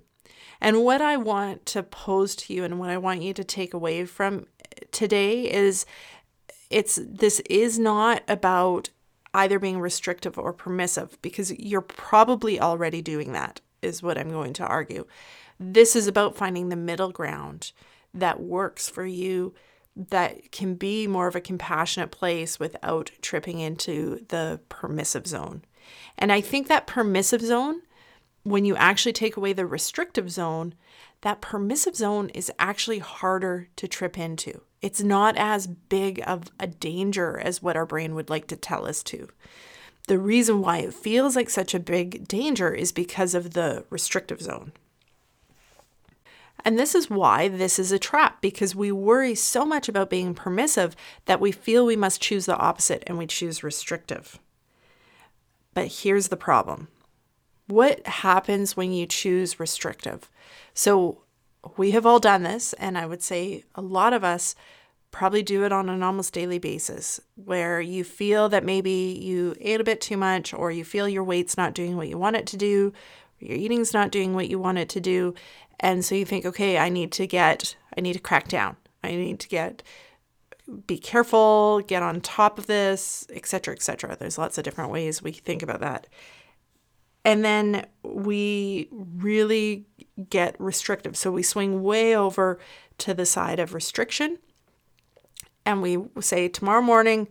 And 0.62 0.84
what 0.84 1.02
I 1.02 1.18
want 1.18 1.66
to 1.68 1.84
pose 1.84 2.36
to 2.38 2.54
you 2.54 2.64
and 2.64 2.80
what 2.80 2.90
I 2.90 2.98
want 2.98 3.22
you 3.22 3.34
to 3.34 3.44
take 3.44 3.74
away 3.74 4.06
from 4.06 4.48
today 4.92 5.52
is 5.52 5.86
it's 6.70 7.00
this 7.04 7.42
is 7.50 7.78
not 7.78 8.24
about 8.28 8.90
either 9.34 9.60
being 9.60 9.80
restrictive 9.80 10.38
or 10.40 10.54
permissive 10.54 11.22
because 11.22 11.52
you're 11.60 11.82
probably 11.82 12.60
already 12.60 13.02
doing 13.02 13.34
that 13.34 13.62
is 13.82 14.02
what 14.02 14.18
I'm 14.18 14.30
going 14.30 14.54
to 14.54 14.66
argue. 14.66 15.06
This 15.60 15.96
is 15.96 16.08
about 16.08 16.36
finding 16.36 16.70
the 16.70 16.76
middle 16.76 17.12
ground. 17.12 17.72
that 18.14 18.40
works 18.40 18.90
for 18.90 19.06
you 19.06 19.54
that 19.96 20.52
can 20.52 20.76
be 20.76 21.08
more 21.08 21.28
of 21.28 21.36
a 21.36 21.42
compassionate 21.42 22.12
place 22.12 22.60
without 22.60 23.12
tripping 23.22 23.60
into 23.60 24.26
the 24.30 24.60
permissive 24.68 25.28
zone. 25.28 25.64
And 26.18 26.32
I 26.32 26.42
think 26.42 26.68
that 26.68 26.88
permissive 26.88 27.42
zone, 27.42 27.82
when 28.46 28.64
you 28.64 28.76
actually 28.76 29.12
take 29.12 29.36
away 29.36 29.54
the 29.54 29.66
restrictive 29.66 30.30
zone, 30.30 30.76
that 31.22 31.42
permissive 31.42 31.96
zone 31.96 32.30
is 32.30 32.52
actually 32.60 33.00
harder 33.00 33.68
to 33.76 33.88
trip 33.88 34.20
into. 34.20 34.62
It's 34.84 35.02
not 35.02 35.36
as 35.36 35.66
big 35.66 36.22
of 36.28 36.52
a 36.60 36.68
danger 36.68 37.40
as 37.40 37.64
what 37.64 37.76
our 37.76 37.88
brain 37.88 38.14
would 38.14 38.30
like 38.30 38.46
to 38.48 38.56
tell 38.56 38.86
us 38.86 39.02
to. 39.04 39.28
The 40.08 40.20
reason 40.20 40.62
why 40.62 40.78
it 40.78 40.94
feels 40.94 41.36
like 41.36 41.50
such 41.50 41.74
a 41.74 41.80
big 41.80 42.28
danger 42.28 42.72
is 42.72 42.92
because 42.92 43.34
of 43.34 43.54
the 43.54 43.84
restrictive 43.90 44.44
zone. 44.44 44.74
And 46.64 46.78
this 46.78 46.94
is 46.94 47.10
why 47.10 47.48
this 47.48 47.80
is 47.80 47.92
a 47.92 47.98
trap 47.98 48.42
because 48.42 48.76
we 48.76 48.92
worry 48.92 49.34
so 49.34 49.66
much 49.66 49.90
about 49.90 50.12
being 50.12 50.36
permissive 50.36 50.96
that 51.26 51.42
we 51.42 51.52
feel 51.52 51.84
we 51.84 51.96
must 51.96 52.22
choose 52.22 52.46
the 52.46 52.58
opposite 52.58 53.04
and 53.08 53.18
we 53.18 53.26
choose 53.26 53.64
restrictive. 53.64 54.38
But 55.74 55.88
here's 55.88 56.28
the 56.28 56.38
problem 56.38 56.90
what 57.68 58.06
happens 58.06 58.78
when 58.78 58.92
you 58.92 59.06
choose 59.06 59.60
restrictive? 59.60 60.30
So, 60.74 61.22
we 61.78 61.92
have 61.92 62.06
all 62.06 62.20
done 62.20 62.44
this, 62.44 62.74
and 62.74 62.96
I 62.96 63.08
would 63.08 63.24
say 63.24 63.64
a 63.74 63.82
lot 63.82 64.14
of 64.14 64.24
us 64.24 64.56
probably 65.10 65.42
do 65.42 65.64
it 65.64 65.72
on 65.72 65.90
an 65.90 66.04
almost 66.04 66.34
daily 66.34 66.60
basis 66.60 67.22
where 67.36 67.80
you 67.80 68.04
feel 68.04 68.50
that 68.50 68.66
maybe 68.66 69.18
you 69.20 69.56
ate 69.62 69.80
a 69.80 69.84
bit 69.84 70.02
too 70.02 70.18
much 70.18 70.54
or 70.54 70.72
you 70.72 70.84
feel 70.84 71.08
your 71.08 71.24
weight's 71.24 71.58
not 71.58 71.74
doing 71.74 71.96
what 71.96 72.10
you 72.10 72.18
want 72.18 72.36
it 72.36 72.46
to 72.46 72.58
do, 72.58 72.94
your 73.40 73.58
eating's 73.58 73.94
not 73.94 74.12
doing 74.12 74.36
what 74.36 74.50
you 74.50 74.60
want 74.60 74.78
it 74.78 74.90
to 74.90 75.00
do, 75.00 75.34
and 75.80 76.04
so 76.04 76.16
you 76.16 76.26
think, 76.26 76.46
okay, 76.46 76.78
I 76.78 76.90
need 76.90 77.12
to 77.14 77.28
get, 77.28 77.76
I 77.98 78.02
need 78.02 78.14
to 78.14 78.20
crack 78.20 78.48
down. 78.48 78.78
I 79.04 79.12
need 79.12 79.40
to 79.40 79.48
get, 79.48 79.84
be 80.88 80.98
careful, 80.98 81.82
get 81.82 82.04
on 82.04 82.22
top 82.22 82.58
of 82.58 82.68
this, 82.68 83.28
etc., 83.34 83.74
etc. 83.74 84.16
There's 84.20 84.38
lots 84.38 84.58
of 84.58 84.64
different 84.64 84.92
ways 84.92 85.22
we 85.22 85.32
think 85.32 85.62
about 85.62 85.82
that. 85.82 86.08
And 87.26 87.44
then 87.44 87.88
we 88.04 88.88
really 88.92 89.88
get 90.30 90.56
restrictive. 90.60 91.18
So 91.18 91.32
we 91.32 91.44
swing 91.44 91.82
way 91.82 92.16
over 92.16 92.60
to 93.00 93.14
the 93.14 93.26
side 93.26 93.60
of 93.60 93.74
restriction 93.74 94.38
and 95.66 95.82
we 95.82 95.98
say, 96.22 96.48
tomorrow 96.48 96.82
morning, 96.82 97.28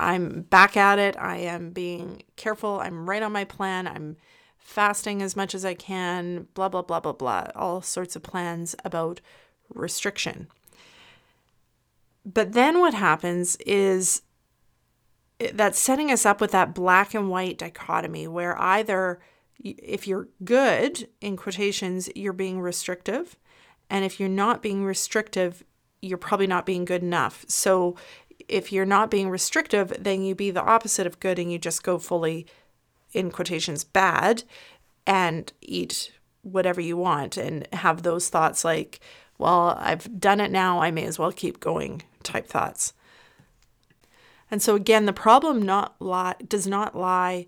I'm 0.00 0.42
back 0.42 0.76
at 0.76 0.98
it. 0.98 1.16
I 1.16 1.36
am 1.38 1.70
being 1.70 2.22
careful. 2.36 2.80
I'm 2.80 3.08
right 3.08 3.22
on 3.22 3.32
my 3.32 3.44
plan. 3.44 3.86
I'm 3.86 4.16
fasting 4.58 5.22
as 5.22 5.36
much 5.36 5.54
as 5.54 5.64
I 5.64 5.74
can, 5.74 6.48
blah, 6.54 6.68
blah, 6.68 6.82
blah, 6.82 7.00
blah, 7.00 7.12
blah. 7.12 7.46
All 7.54 7.80
sorts 7.80 8.16
of 8.16 8.22
plans 8.22 8.74
about 8.84 9.20
restriction. 9.72 10.48
But 12.24 12.52
then 12.52 12.80
what 12.80 12.94
happens 12.94 13.56
is 13.64 14.22
that's 15.52 15.78
setting 15.78 16.10
us 16.10 16.26
up 16.26 16.40
with 16.40 16.50
that 16.52 16.74
black 16.74 17.14
and 17.14 17.30
white 17.30 17.58
dichotomy 17.58 18.26
where 18.26 18.60
either 18.60 19.20
if 19.62 20.06
you're 20.06 20.28
good, 20.44 21.08
in 21.20 21.36
quotations, 21.36 22.08
you're 22.14 22.32
being 22.32 22.60
restrictive. 22.60 23.36
And 23.90 24.04
if 24.04 24.20
you're 24.20 24.28
not 24.28 24.62
being 24.62 24.84
restrictive, 24.84 25.64
you're 26.00 26.18
probably 26.18 26.46
not 26.46 26.66
being 26.66 26.84
good 26.84 27.02
enough. 27.02 27.44
So 27.48 27.96
if 28.48 28.72
you're 28.72 28.84
not 28.84 29.10
being 29.10 29.30
restrictive, 29.30 29.92
then 29.98 30.22
you 30.22 30.34
be 30.34 30.50
the 30.50 30.62
opposite 30.62 31.06
of 31.06 31.20
good 31.20 31.38
and 31.38 31.50
you 31.50 31.58
just 31.58 31.82
go 31.82 31.98
fully, 31.98 32.46
in 33.12 33.30
quotations, 33.30 33.82
bad 33.84 34.44
and 35.06 35.52
eat 35.60 36.12
whatever 36.42 36.80
you 36.80 36.96
want 36.96 37.36
and 37.36 37.66
have 37.72 38.02
those 38.02 38.28
thoughts 38.28 38.64
like, 38.64 39.00
well, 39.38 39.76
I've 39.80 40.20
done 40.20 40.40
it 40.40 40.50
now, 40.50 40.80
I 40.80 40.90
may 40.90 41.04
as 41.04 41.18
well 41.18 41.32
keep 41.32 41.60
going 41.60 42.02
type 42.22 42.46
thoughts. 42.46 42.92
And 44.50 44.62
so 44.62 44.74
again, 44.74 45.06
the 45.06 45.12
problem 45.12 45.62
not 45.62 45.96
lie, 46.00 46.36
does 46.46 46.66
not 46.66 46.96
lie 46.96 47.46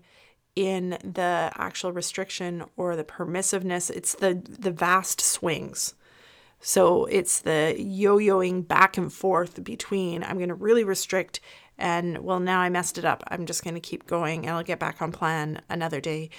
in 0.55 0.97
the 1.03 1.51
actual 1.55 1.91
restriction 1.91 2.63
or 2.75 2.95
the 2.95 3.03
permissiveness, 3.03 3.89
it's 3.89 4.15
the 4.15 4.41
the 4.59 4.71
vast 4.71 5.21
swings. 5.21 5.95
So 6.59 7.05
it's 7.05 7.39
the 7.39 7.75
yo 7.77 8.17
yoing 8.17 8.67
back 8.67 8.97
and 8.97 9.11
forth 9.11 9.63
between 9.63 10.23
I'm 10.23 10.37
going 10.37 10.49
to 10.49 10.55
really 10.55 10.83
restrict 10.83 11.39
and 11.77 12.19
well, 12.19 12.39
now 12.39 12.59
I 12.59 12.69
messed 12.69 12.97
it 12.97 13.05
up. 13.05 13.23
I'm 13.29 13.45
just 13.45 13.63
going 13.63 13.73
to 13.73 13.79
keep 13.79 14.05
going 14.05 14.45
and 14.45 14.55
I'll 14.55 14.63
get 14.63 14.77
back 14.77 15.01
on 15.01 15.11
plan 15.11 15.61
another 15.69 15.99
day. 15.99 16.29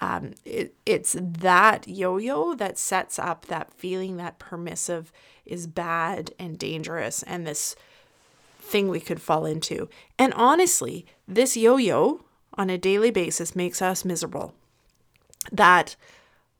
Um, 0.00 0.32
it, 0.44 0.74
it's 0.86 1.14
that 1.20 1.86
yo 1.86 2.16
yo 2.16 2.54
that 2.54 2.78
sets 2.78 3.18
up 3.18 3.46
that 3.46 3.72
feeling 3.74 4.16
that 4.16 4.38
permissive 4.38 5.12
is 5.44 5.66
bad 5.66 6.32
and 6.38 6.58
dangerous 6.58 7.22
and 7.24 7.46
this 7.46 7.76
thing 8.70 8.88
we 8.88 9.00
could 9.00 9.20
fall 9.20 9.44
into. 9.44 9.88
And 10.18 10.32
honestly, 10.34 11.04
this 11.26 11.56
yo 11.56 11.76
yo 11.76 12.24
on 12.54 12.70
a 12.70 12.78
daily 12.78 13.10
basis 13.10 13.56
makes 13.56 13.82
us 13.82 14.04
miserable. 14.04 14.54
That 15.50 15.96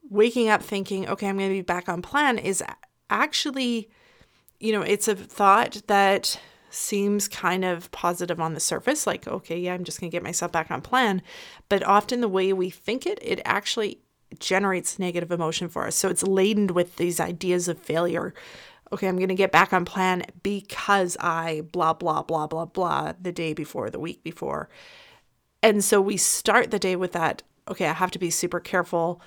waking 0.09 0.49
up 0.49 0.63
thinking, 0.63 1.09
okay, 1.09 1.29
I'm 1.29 1.39
going 1.39 1.51
to 1.51 1.55
be 1.55 1.63
back 1.63 1.89
on 1.89 2.03
plan 2.03 2.39
is 2.39 2.63
actually, 3.09 3.89
you 4.59 4.73
know, 4.73 4.83
it's 4.83 5.09
a 5.09 5.15
thought 5.15 5.83
that 5.87 6.41
seems 6.71 7.29
kind 7.29 7.65
of 7.65 7.91
positive 7.91 8.41
on 8.41 8.55
the 8.55 8.61
surface, 8.61 9.07
like, 9.07 9.27
okay, 9.27 9.59
yeah, 9.59 9.75
I'm 9.75 9.85
just 9.85 10.01
going 10.01 10.11
to 10.11 10.15
get 10.15 10.23
myself 10.23 10.53
back 10.53 10.71
on 10.71 10.81
plan. 10.81 11.23
But 11.69 11.83
often 11.85 12.21
the 12.21 12.29
way 12.29 12.53
we 12.53 12.71
think 12.71 13.07
it, 13.07 13.19
it 13.23 13.41
actually 13.45 14.01
generates 14.39 14.99
negative 14.99 15.33
emotion 15.33 15.69
for 15.69 15.87
us. 15.87 15.97
So 15.97 16.09
it's 16.09 16.23
laden 16.23 16.69
with 16.69 16.97
these 16.97 17.19
ideas 17.21 17.69
of 17.69 17.79
failure. 17.79 18.33
Okay, 18.93 19.07
I'm 19.07 19.17
going 19.17 19.29
to 19.29 19.35
get 19.35 19.53
back 19.53 19.73
on 19.73 19.85
plan 19.85 20.25
because 20.43 21.17
I 21.21 21.63
blah, 21.73 21.93
blah, 21.93 22.23
blah, 22.23 22.47
blah, 22.49 22.65
blah 22.65 23.13
the 23.21 23.31
day 23.33 23.53
before, 23.53 23.89
the 23.89 24.01
week 24.01 24.23
before. 24.25 24.69
And 25.63 25.85
so 25.85 26.01
we 26.01 26.17
start 26.17 26.71
the 26.71 26.79
day 26.79 26.97
with 26.97 27.13
that, 27.13 27.43
okay, 27.69 27.87
I 27.87 27.93
have 27.93 28.11
to 28.13 28.19
be 28.19 28.31
super 28.31 28.59
careful. 28.59 29.21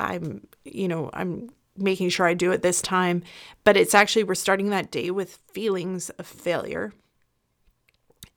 I'm, 0.00 0.46
you 0.64 0.88
know, 0.88 1.10
I'm 1.12 1.50
making 1.76 2.08
sure 2.08 2.26
I 2.26 2.34
do 2.34 2.50
it 2.50 2.62
this 2.62 2.82
time. 2.82 3.22
But 3.62 3.76
it's 3.76 3.94
actually, 3.94 4.24
we're 4.24 4.34
starting 4.34 4.70
that 4.70 4.90
day 4.90 5.10
with 5.10 5.38
feelings 5.52 6.10
of 6.10 6.26
failure. 6.26 6.92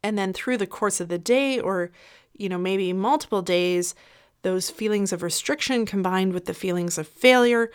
And 0.04 0.18
then 0.18 0.34
through 0.34 0.58
the 0.58 0.68
course 0.68 1.00
of 1.00 1.08
the 1.08 1.18
day, 1.18 1.60
or, 1.60 1.92
you 2.38 2.50
know, 2.50 2.58
maybe 2.58 2.94
multiple 2.94 3.42
days, 3.42 3.96
those 4.44 4.70
feelings 4.70 5.14
of 5.14 5.24
restriction 5.24 5.86
combined 5.86 6.34
with 6.34 6.46
the 6.46 6.54
feelings 6.54 6.98
of 6.98 7.08
failure 7.08 7.72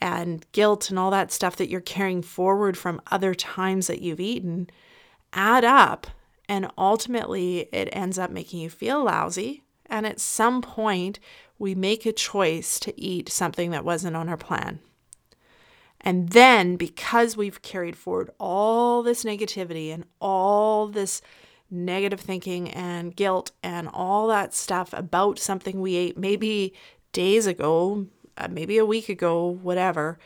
and 0.00 0.46
guilt 0.52 0.90
and 0.90 0.98
all 0.98 1.10
that 1.10 1.32
stuff 1.32 1.56
that 1.56 1.68
you're 1.68 1.80
carrying 1.80 2.22
forward 2.22 2.76
from 2.76 3.00
other 3.10 3.34
times 3.34 3.86
that 3.88 4.02
you've 4.02 4.20
eaten 4.20 4.70
add 5.32 5.64
up. 5.64 6.06
And 6.48 6.70
ultimately, 6.78 7.68
it 7.72 7.88
ends 7.92 8.18
up 8.18 8.30
making 8.30 8.60
you 8.60 8.70
feel 8.70 9.04
lousy. 9.04 9.62
And 9.86 10.06
at 10.06 10.20
some 10.20 10.62
point, 10.62 11.18
we 11.58 11.74
make 11.74 12.06
a 12.06 12.12
choice 12.12 12.78
to 12.80 12.98
eat 13.00 13.28
something 13.28 13.70
that 13.70 13.84
wasn't 13.84 14.16
on 14.16 14.28
our 14.28 14.36
plan. 14.36 14.80
And 16.00 16.30
then, 16.30 16.76
because 16.76 17.36
we've 17.36 17.60
carried 17.60 17.96
forward 17.96 18.30
all 18.38 19.02
this 19.02 19.24
negativity 19.24 19.92
and 19.92 20.04
all 20.20 20.86
this 20.86 21.20
negative 21.70 22.20
thinking 22.20 22.70
and 22.70 23.14
guilt 23.14 23.50
and 23.62 23.88
all 23.92 24.28
that 24.28 24.54
stuff 24.54 24.92
about 24.92 25.38
something 25.38 25.80
we 25.80 25.96
ate 25.96 26.16
maybe 26.16 26.72
days 27.12 27.46
ago, 27.46 28.06
uh, 28.38 28.48
maybe 28.50 28.78
a 28.78 28.86
week 28.86 29.08
ago, 29.08 29.46
whatever, 29.62 30.18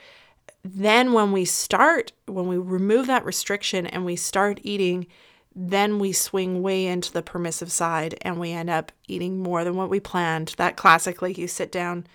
then 0.65 1.13
when 1.13 1.33
we 1.33 1.45
start, 1.45 2.13
when 2.27 2.47
we 2.47 2.57
remove 2.57 3.07
that 3.09 3.25
restriction 3.25 3.87
and 3.87 4.05
we 4.05 4.17
start 4.17 4.61
eating, 4.63 5.07
then 5.55 5.99
we 5.99 6.13
swing 6.13 6.63
way 6.63 6.87
into 6.87 7.13
the 7.13 7.23
permissive 7.23 7.73
side 7.73 8.17
and 8.23 8.39
we 8.39 8.53
end 8.53 8.71
up 8.71 8.93
eating 9.09 9.43
more 9.43 9.65
than 9.65 9.77
what 9.77 9.91
we 9.91 10.01
planned. 10.01 10.55
That 10.57 10.77
classically, 10.77 11.33
you 11.35 11.49
sit 11.49 11.73
down 11.73 12.07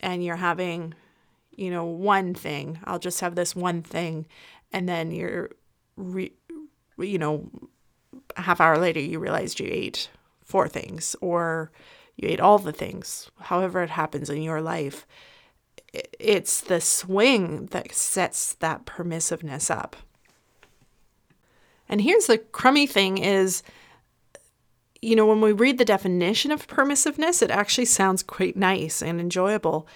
and 0.00 0.24
you're 0.24 0.36
having 0.36 0.94
you 1.56 1.70
know, 1.70 1.84
one 1.84 2.34
thing. 2.34 2.78
I'll 2.84 2.98
just 2.98 3.20
have 3.20 3.34
this 3.34 3.54
one 3.54 3.82
thing. 3.82 4.26
And 4.72 4.88
then 4.88 5.10
you're, 5.10 5.50
re, 5.96 6.32
you 6.98 7.18
know, 7.18 7.48
a 8.36 8.42
half 8.42 8.60
hour 8.60 8.78
later, 8.78 9.00
you 9.00 9.18
realized 9.18 9.60
you 9.60 9.68
ate 9.70 10.08
four 10.44 10.68
things 10.68 11.14
or 11.20 11.70
you 12.16 12.28
ate 12.28 12.40
all 12.40 12.58
the 12.58 12.72
things, 12.72 13.30
however 13.40 13.82
it 13.82 13.90
happens 13.90 14.30
in 14.30 14.42
your 14.42 14.60
life. 14.60 15.06
It's 16.18 16.60
the 16.60 16.80
swing 16.80 17.66
that 17.66 17.92
sets 17.94 18.54
that 18.54 18.84
permissiveness 18.84 19.70
up. 19.70 19.96
And 21.88 22.00
here's 22.00 22.26
the 22.26 22.38
crummy 22.38 22.86
thing 22.86 23.18
is, 23.18 23.62
you 25.02 25.14
know, 25.14 25.26
when 25.26 25.40
we 25.40 25.52
read 25.52 25.78
the 25.78 25.84
definition 25.84 26.50
of 26.50 26.66
permissiveness, 26.66 27.42
it 27.42 27.50
actually 27.50 27.84
sounds 27.84 28.22
quite 28.22 28.56
nice 28.56 29.02
and 29.02 29.20
enjoyable. 29.20 29.86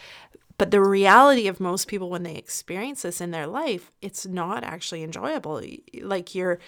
But 0.59 0.71
the 0.73 0.83
reality 0.83 1.47
of 1.47 1.61
most 1.61 1.89
people 1.89 2.11
when 2.11 2.25
they 2.25 2.35
experience 2.35 3.03
this 3.03 3.21
in 3.21 3.31
their 3.31 3.47
life, 3.47 3.91
it's 4.03 4.27
not 4.27 4.65
actually 4.65 5.03
enjoyable. 5.03 5.63
Like 6.03 6.35
you're 6.35 6.59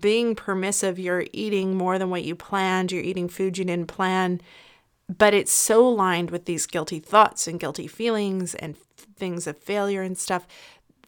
being 0.00 0.34
permissive, 0.34 0.98
you're 0.98 1.26
eating 1.32 1.76
more 1.76 1.98
than 1.98 2.10
what 2.10 2.24
you 2.24 2.34
planned, 2.34 2.92
you're 2.92 3.02
eating 3.02 3.28
food 3.28 3.56
you 3.56 3.64
didn't 3.64 3.88
plan, 3.88 4.40
but 5.08 5.34
it's 5.34 5.52
so 5.52 5.88
lined 5.88 6.30
with 6.30 6.44
these 6.44 6.66
guilty 6.66 6.98
thoughts 6.98 7.46
and 7.48 7.58
guilty 7.58 7.86
feelings 7.86 8.54
and 8.56 8.76
things 9.16 9.46
of 9.46 9.56
failure 9.58 10.02
and 10.02 10.18
stuff 10.18 10.46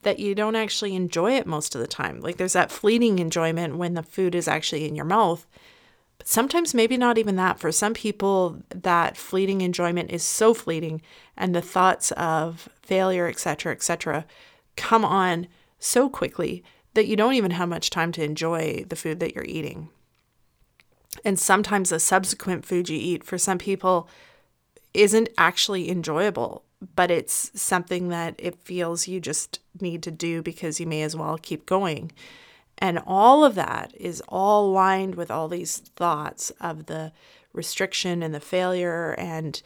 that 0.03 0.19
you 0.19 0.33
don't 0.33 0.55
actually 0.55 0.95
enjoy 0.95 1.33
it 1.33 1.45
most 1.45 1.75
of 1.75 1.81
the 1.81 1.87
time. 1.87 2.19
Like 2.19 2.37
there's 2.37 2.53
that 2.53 2.71
fleeting 2.71 3.19
enjoyment 3.19 3.77
when 3.77 3.93
the 3.93 4.03
food 4.03 4.33
is 4.33 4.47
actually 4.47 4.87
in 4.87 4.95
your 4.95 5.05
mouth. 5.05 5.45
But 6.17 6.27
sometimes 6.27 6.73
maybe 6.73 6.97
not 6.97 7.17
even 7.17 7.35
that. 7.35 7.59
For 7.59 7.71
some 7.71 7.93
people, 7.93 8.61
that 8.69 9.17
fleeting 9.17 9.61
enjoyment 9.61 10.11
is 10.11 10.23
so 10.23 10.53
fleeting 10.53 11.01
and 11.37 11.53
the 11.53 11.61
thoughts 11.61 12.11
of 12.13 12.69
failure, 12.81 13.27
etc., 13.27 13.73
etc., 13.73 14.25
come 14.75 15.05
on 15.05 15.47
so 15.77 16.09
quickly 16.09 16.63
that 16.93 17.07
you 17.07 17.15
don't 17.15 17.33
even 17.33 17.51
have 17.51 17.69
much 17.69 17.89
time 17.89 18.11
to 18.13 18.23
enjoy 18.23 18.85
the 18.87 18.95
food 18.95 19.19
that 19.19 19.35
you're 19.35 19.45
eating. 19.45 19.89
And 21.23 21.39
sometimes 21.39 21.89
the 21.89 21.99
subsequent 21.99 22.65
food 22.65 22.89
you 22.89 22.97
eat 22.99 23.23
for 23.23 23.37
some 23.37 23.57
people 23.57 24.09
isn't 24.93 25.29
actually 25.37 25.89
enjoyable 25.89 26.63
but 26.95 27.11
it's 27.11 27.51
something 27.59 28.09
that 28.09 28.35
it 28.39 28.55
feels 28.63 29.07
you 29.07 29.19
just 29.19 29.59
need 29.79 30.01
to 30.03 30.11
do 30.11 30.41
because 30.41 30.79
you 30.79 30.87
may 30.87 31.03
as 31.03 31.15
well 31.15 31.37
keep 31.37 31.65
going. 31.65 32.11
And 32.79 32.99
all 33.05 33.45
of 33.45 33.53
that 33.55 33.93
is 33.95 34.23
all 34.27 34.71
lined 34.71 35.13
with 35.15 35.29
all 35.29 35.47
these 35.47 35.77
thoughts 35.77 36.49
of 36.59 36.87
the 36.87 37.11
restriction 37.53 38.23
and 38.23 38.33
the 38.33 38.39
failure, 38.39 39.13
and 39.19 39.61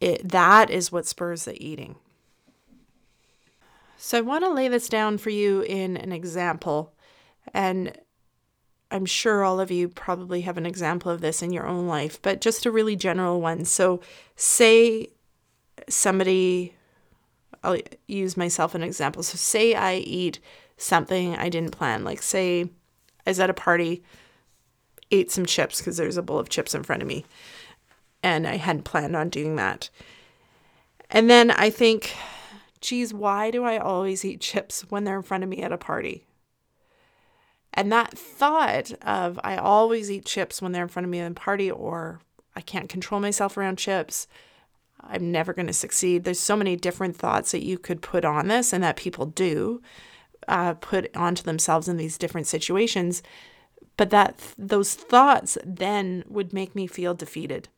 it, 0.00 0.28
that 0.28 0.70
is 0.70 0.90
what 0.90 1.06
spurs 1.06 1.44
the 1.44 1.62
eating. 1.64 1.94
So, 3.96 4.18
I 4.18 4.22
want 4.22 4.44
to 4.44 4.50
lay 4.50 4.68
this 4.68 4.88
down 4.88 5.18
for 5.18 5.30
you 5.30 5.62
in 5.62 5.96
an 5.96 6.12
example. 6.12 6.92
And 7.54 7.96
I'm 8.90 9.06
sure 9.06 9.42
all 9.42 9.58
of 9.58 9.70
you 9.70 9.88
probably 9.88 10.42
have 10.42 10.56
an 10.56 10.66
example 10.66 11.10
of 11.10 11.20
this 11.20 11.42
in 11.42 11.52
your 11.52 11.66
own 11.66 11.86
life, 11.88 12.20
but 12.22 12.40
just 12.40 12.66
a 12.66 12.70
really 12.70 12.96
general 12.96 13.40
one. 13.40 13.64
So, 13.64 14.00
say 14.36 15.08
somebody, 15.88 16.74
I'll 17.64 17.78
use 18.06 18.36
myself 18.36 18.74
an 18.74 18.82
example. 18.82 19.22
So, 19.22 19.36
say 19.36 19.74
I 19.74 19.96
eat 19.96 20.38
something 20.76 21.36
I 21.36 21.48
didn't 21.48 21.72
plan, 21.72 22.04
like, 22.04 22.22
say 22.22 22.70
I 23.26 23.30
was 23.30 23.40
at 23.40 23.50
a 23.50 23.54
party, 23.54 24.04
ate 25.10 25.30
some 25.30 25.46
chips 25.46 25.78
because 25.78 25.96
there's 25.96 26.16
a 26.16 26.22
bowl 26.22 26.38
of 26.38 26.48
chips 26.48 26.74
in 26.74 26.84
front 26.84 27.02
of 27.02 27.08
me, 27.08 27.24
and 28.22 28.46
I 28.46 28.56
hadn't 28.56 28.84
planned 28.84 29.16
on 29.16 29.30
doing 29.30 29.56
that. 29.56 29.90
And 31.10 31.28
then 31.28 31.50
I 31.50 31.70
think, 31.70 32.14
geez, 32.80 33.12
why 33.12 33.50
do 33.50 33.64
I 33.64 33.78
always 33.78 34.24
eat 34.24 34.40
chips 34.40 34.82
when 34.90 35.04
they're 35.04 35.16
in 35.16 35.22
front 35.22 35.42
of 35.42 35.50
me 35.50 35.62
at 35.62 35.72
a 35.72 35.78
party? 35.78 36.26
And 37.76 37.92
that 37.92 38.16
thought 38.16 38.92
of 39.02 39.38
I 39.44 39.56
always 39.56 40.10
eat 40.10 40.24
chips 40.24 40.62
when 40.62 40.72
they're 40.72 40.82
in 40.82 40.88
front 40.88 41.04
of 41.04 41.10
me 41.10 41.20
at 41.20 41.30
a 41.30 41.34
party, 41.34 41.70
or 41.70 42.20
I 42.56 42.62
can't 42.62 42.88
control 42.88 43.20
myself 43.20 43.56
around 43.56 43.76
chips, 43.76 44.26
I'm 45.00 45.30
never 45.30 45.52
going 45.52 45.66
to 45.66 45.72
succeed. 45.72 46.24
There's 46.24 46.40
so 46.40 46.56
many 46.56 46.74
different 46.74 47.16
thoughts 47.16 47.52
that 47.52 47.64
you 47.64 47.78
could 47.78 48.02
put 48.02 48.24
on 48.24 48.48
this 48.48 48.72
and 48.72 48.82
that 48.82 48.96
people 48.96 49.26
do 49.26 49.82
uh, 50.48 50.74
put 50.74 51.14
onto 51.16 51.42
themselves 51.42 51.88
in 51.88 51.96
these 51.96 52.18
different 52.18 52.46
situations. 52.46 53.22
But 53.96 54.10
that 54.10 54.40
those 54.58 54.94
thoughts 54.94 55.56
then 55.64 56.24
would 56.28 56.52
make 56.52 56.74
me 56.74 56.86
feel 56.86 57.14
defeated. 57.14 57.68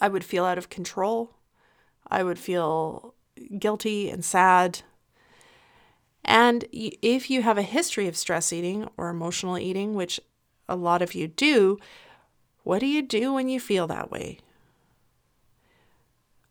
I 0.00 0.08
would 0.08 0.24
feel 0.24 0.44
out 0.44 0.58
of 0.58 0.70
control. 0.70 1.36
I 2.10 2.22
would 2.22 2.38
feel 2.38 3.14
guilty 3.58 4.10
and 4.10 4.24
sad. 4.24 4.80
And 6.24 6.64
if 6.72 7.30
you 7.30 7.42
have 7.42 7.58
a 7.58 7.62
history 7.62 8.06
of 8.06 8.16
stress 8.16 8.52
eating 8.52 8.88
or 8.96 9.08
emotional 9.08 9.58
eating, 9.58 9.94
which 9.94 10.20
a 10.68 10.76
lot 10.76 11.02
of 11.02 11.14
you 11.14 11.26
do, 11.28 11.78
what 12.62 12.80
do 12.80 12.86
you 12.86 13.02
do 13.02 13.32
when 13.32 13.48
you 13.48 13.58
feel 13.58 13.86
that 13.86 14.10
way? 14.10 14.38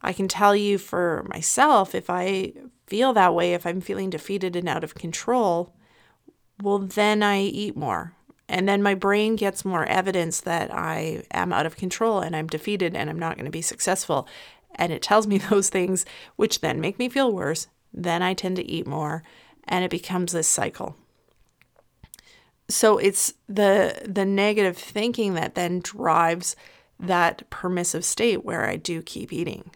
I 0.02 0.14
can 0.14 0.28
tell 0.28 0.56
you 0.56 0.78
for 0.78 1.26
myself, 1.30 1.94
if 1.94 2.10
I 2.10 2.54
feel 2.88 3.14
that 3.14 3.36
way, 3.36 3.54
if 3.54 3.66
I'm 3.66 3.82
feeling 3.82 4.10
defeated 4.10 4.56
and 4.56 4.68
out 4.68 4.84
of 4.84 4.96
control, 4.96 5.74
well, 6.62 6.80
then 6.80 7.22
I 7.22 7.42
eat 7.42 7.76
more. 7.76 8.14
And 8.48 8.68
then 8.68 8.82
my 8.82 8.96
brain 8.96 9.36
gets 9.36 9.64
more 9.64 9.86
evidence 9.86 10.42
that 10.42 10.74
I 10.74 11.24
am 11.32 11.54
out 11.54 11.68
of 11.68 11.78
control 11.78 12.20
and 12.20 12.36
I'm 12.36 12.48
defeated 12.48 12.96
and 12.96 13.10
I'm 13.10 13.20
not 13.20 13.36
going 13.36 13.46
to 13.46 13.52
be 13.52 13.62
successful. 13.62 14.28
And 14.76 14.92
it 14.92 15.02
tells 15.02 15.28
me 15.28 15.38
those 15.50 15.70
things, 15.70 16.06
which 16.36 16.62
then 16.62 16.82
make 16.82 16.98
me 16.98 17.10
feel 17.10 17.32
worse. 17.32 17.68
Then 17.94 18.24
I 18.24 18.34
tend 18.34 18.56
to 18.56 18.70
eat 18.70 18.88
more 18.88 19.24
and 19.70 19.86
it 19.86 19.92
becomes 19.92 20.34
this 20.34 20.48
cycle. 20.48 20.98
So 22.68 22.98
it's 22.98 23.34
the 23.48 24.02
the 24.06 24.26
negative 24.26 24.78
thinking 24.78 25.36
that 25.36 25.56
then 25.56 25.80
drives 25.80 26.56
that 27.00 27.50
permissive 27.50 28.04
state 28.04 28.44
where 28.44 28.68
I 28.68 28.76
do 28.76 29.02
keep 29.02 29.32
eating. 29.32 29.72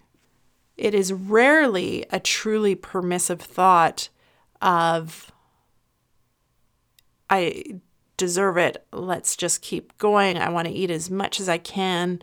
It 0.75 0.93
is 0.93 1.13
rarely 1.13 2.05
a 2.11 2.19
truly 2.19 2.75
permissive 2.75 3.39
thought 3.39 4.09
of, 4.61 5.31
I 7.29 7.79
deserve 8.17 8.57
it. 8.57 8.85
Let's 8.91 9.35
just 9.35 9.61
keep 9.61 9.97
going. 9.97 10.37
I 10.37 10.49
want 10.49 10.67
to 10.67 10.73
eat 10.73 10.91
as 10.91 11.09
much 11.09 11.39
as 11.39 11.47
I 11.47 11.59
can. 11.59 12.21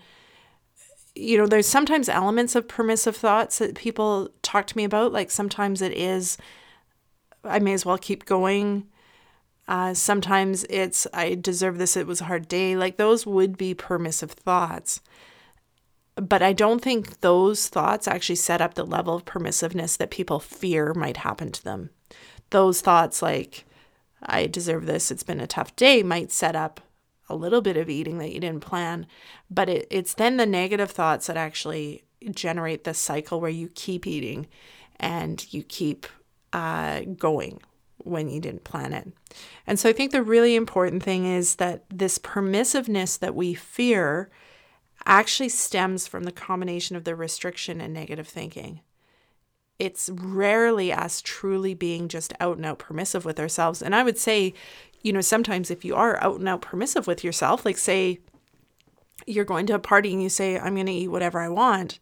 You 1.14 1.38
know, 1.38 1.46
there's 1.46 1.66
sometimes 1.68 2.08
elements 2.08 2.54
of 2.54 2.68
permissive 2.68 3.16
thoughts 3.16 3.58
that 3.58 3.76
people 3.76 4.30
talk 4.42 4.66
to 4.68 4.76
me 4.76 4.84
about. 4.84 5.12
Like 5.12 5.30
sometimes 5.30 5.80
it 5.80 5.92
is, 5.92 6.36
I 7.44 7.58
may 7.58 7.72
as 7.72 7.86
well 7.86 7.98
keep 7.98 8.24
going. 8.24 8.86
Uh, 9.68 9.94
sometimes 9.94 10.64
it's, 10.68 11.06
I 11.14 11.34
deserve 11.34 11.78
this. 11.78 11.96
It 11.96 12.06
was 12.06 12.20
a 12.20 12.24
hard 12.24 12.48
day. 12.48 12.76
Like 12.76 12.96
those 12.96 13.26
would 13.26 13.56
be 13.56 13.74
permissive 13.74 14.32
thoughts. 14.32 15.00
But 16.16 16.42
I 16.42 16.52
don't 16.52 16.82
think 16.82 17.20
those 17.20 17.68
thoughts 17.68 18.08
actually 18.08 18.36
set 18.36 18.60
up 18.60 18.74
the 18.74 18.84
level 18.84 19.14
of 19.14 19.24
permissiveness 19.24 19.96
that 19.96 20.10
people 20.10 20.40
fear 20.40 20.92
might 20.92 21.18
happen 21.18 21.52
to 21.52 21.64
them. 21.64 21.90
Those 22.50 22.80
thoughts, 22.80 23.22
like, 23.22 23.64
I 24.22 24.46
deserve 24.46 24.86
this, 24.86 25.10
it's 25.10 25.22
been 25.22 25.40
a 25.40 25.46
tough 25.46 25.74
day, 25.76 26.02
might 26.02 26.32
set 26.32 26.56
up 26.56 26.80
a 27.28 27.36
little 27.36 27.62
bit 27.62 27.76
of 27.76 27.88
eating 27.88 28.18
that 28.18 28.32
you 28.32 28.40
didn't 28.40 28.60
plan. 28.60 29.06
But 29.48 29.68
it, 29.68 29.86
it's 29.88 30.14
then 30.14 30.36
the 30.36 30.46
negative 30.46 30.90
thoughts 30.90 31.28
that 31.28 31.36
actually 31.36 32.02
generate 32.34 32.84
this 32.84 32.98
cycle 32.98 33.40
where 33.40 33.50
you 33.50 33.70
keep 33.74 34.06
eating 34.06 34.48
and 34.98 35.50
you 35.54 35.62
keep 35.62 36.06
uh, 36.52 37.00
going 37.16 37.60
when 37.98 38.28
you 38.28 38.40
didn't 38.40 38.64
plan 38.64 38.92
it. 38.92 39.08
And 39.66 39.78
so 39.78 39.88
I 39.88 39.92
think 39.92 40.10
the 40.10 40.22
really 40.22 40.56
important 40.56 41.02
thing 41.02 41.26
is 41.26 41.56
that 41.56 41.84
this 41.90 42.18
permissiveness 42.18 43.18
that 43.18 43.34
we 43.34 43.54
fear 43.54 44.30
actually 45.06 45.48
stems 45.48 46.06
from 46.06 46.24
the 46.24 46.32
combination 46.32 46.96
of 46.96 47.04
the 47.04 47.14
restriction 47.14 47.80
and 47.80 47.92
negative 47.92 48.28
thinking. 48.28 48.80
It's 49.78 50.10
rarely 50.12 50.92
us 50.92 51.22
truly 51.22 51.74
being 51.74 52.08
just 52.08 52.34
out 52.38 52.56
and 52.56 52.66
out 52.66 52.78
permissive 52.78 53.24
with 53.24 53.40
ourselves. 53.40 53.80
And 53.80 53.94
I 53.94 54.02
would 54.02 54.18
say, 54.18 54.52
you 55.02 55.12
know, 55.12 55.22
sometimes 55.22 55.70
if 55.70 55.84
you 55.84 55.94
are 55.94 56.22
out 56.22 56.38
and 56.38 56.48
out 56.48 56.60
permissive 56.60 57.06
with 57.06 57.24
yourself, 57.24 57.64
like 57.64 57.78
say 57.78 58.20
you're 59.26 59.44
going 59.44 59.66
to 59.66 59.74
a 59.74 59.78
party 59.78 60.12
and 60.12 60.22
you 60.22 60.28
say, 60.28 60.58
I'm 60.58 60.74
going 60.74 60.86
to 60.86 60.92
eat 60.92 61.08
whatever 61.08 61.40
I 61.40 61.48
want, 61.48 61.98